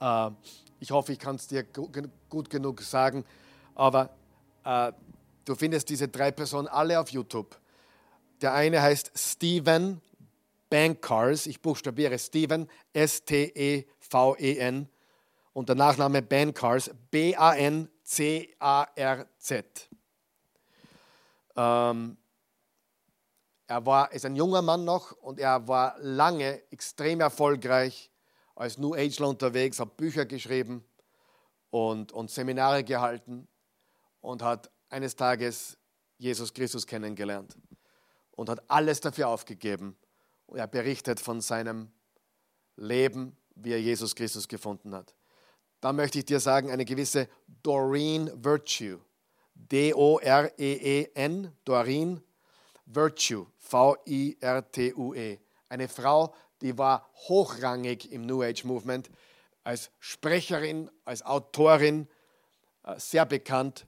[0.00, 0.30] Äh,
[0.78, 1.64] ich hoffe, ich kann es dir
[2.28, 3.24] gut genug sagen,
[3.74, 4.10] aber
[4.64, 4.92] äh,
[5.44, 7.58] du findest diese drei Personen alle auf YouTube.
[8.40, 10.00] Der eine heißt Steven
[10.68, 14.88] Bankers, ich buchstabiere Steven, S-T-E-V-E-N
[15.52, 17.90] und der Nachname Bankers, B-A-N-C-A-R-Z.
[21.56, 22.16] Ähm,
[23.66, 28.10] er war, ist ein junger Mann noch und er war lange extrem erfolgreich
[28.54, 30.84] als New Ageler unterwegs, hat Bücher geschrieben
[31.70, 33.48] und, und Seminare gehalten
[34.20, 35.78] und hat eines Tages
[36.18, 37.56] Jesus Christus kennengelernt
[38.32, 39.96] und hat alles dafür aufgegeben.
[40.46, 41.90] Und er berichtet von seinem
[42.76, 45.14] Leben, wie er Jesus Christus gefunden hat.
[45.80, 47.28] Da möchte ich dir sagen, eine gewisse
[47.62, 49.00] Doreen Virtue
[49.68, 52.22] D-O-R-E-E-N, Doreen
[52.86, 55.38] Virtue, V-I-R-T-U-E.
[55.68, 59.10] Eine Frau, die war hochrangig im New Age Movement,
[59.62, 62.08] als Sprecherin, als Autorin,
[62.84, 63.86] äh, sehr bekannt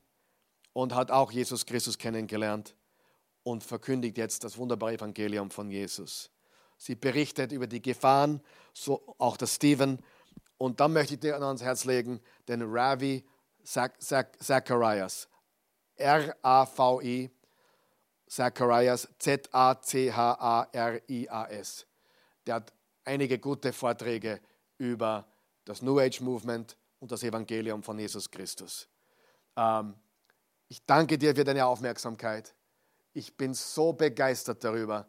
[0.72, 2.74] und hat auch Jesus Christus kennengelernt
[3.42, 6.30] und verkündigt jetzt das wunderbare Evangelium von Jesus.
[6.78, 8.40] Sie berichtet über die Gefahren,
[8.72, 9.98] so auch der Stephen.
[10.58, 13.24] Und dann möchte ich dir ans Herz legen, den Ravi
[13.64, 15.28] Zacharias.
[15.96, 17.30] R-A-V-I,
[18.26, 19.86] Zacharias, Z-A-C-H-A-R-I-A-S.
[22.46, 22.72] Der hat
[23.04, 24.40] einige gute Vorträge
[24.78, 25.28] über
[25.64, 28.88] das New Age Movement und das Evangelium von Jesus Christus.
[29.56, 29.94] Ähm,
[30.72, 32.54] ich danke dir für deine Aufmerksamkeit.
[33.12, 35.06] Ich bin so begeistert darüber,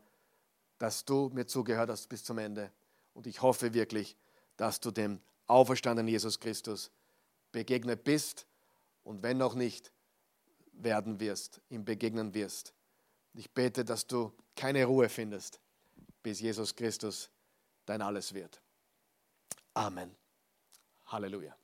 [0.77, 2.69] dass du mir zugehört hast bis zum Ende.
[3.13, 4.17] Und ich hoffe wirklich,
[4.57, 6.91] dass du dem auferstandenen Jesus Christus
[7.53, 8.45] begegnet bist.
[9.05, 9.93] Und wenn noch nicht,
[10.73, 12.73] werden wirst, ihm begegnen wirst.
[13.33, 15.61] Ich bete, dass du keine Ruhe findest,
[16.23, 17.29] bis Jesus Christus
[17.85, 18.61] dein Alles wird.
[19.73, 20.13] Amen.
[21.05, 21.55] Halleluja.